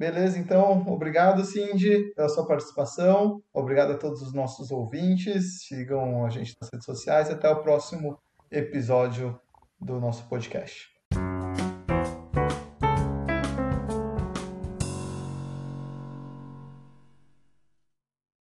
Beleza, 0.00 0.38
então, 0.38 0.86
obrigado, 0.88 1.44
Cindy, 1.44 2.14
pela 2.14 2.30
sua 2.30 2.46
participação. 2.46 3.42
Obrigado 3.52 3.92
a 3.92 3.98
todos 3.98 4.22
os 4.22 4.32
nossos 4.32 4.70
ouvintes. 4.70 5.66
Sigam 5.66 6.24
a 6.24 6.30
gente 6.30 6.56
nas 6.58 6.70
redes 6.72 6.86
sociais. 6.86 7.28
Até 7.28 7.50
o 7.50 7.62
próximo 7.62 8.18
episódio 8.50 9.38
do 9.78 10.00
nosso 10.00 10.26
podcast. 10.26 10.89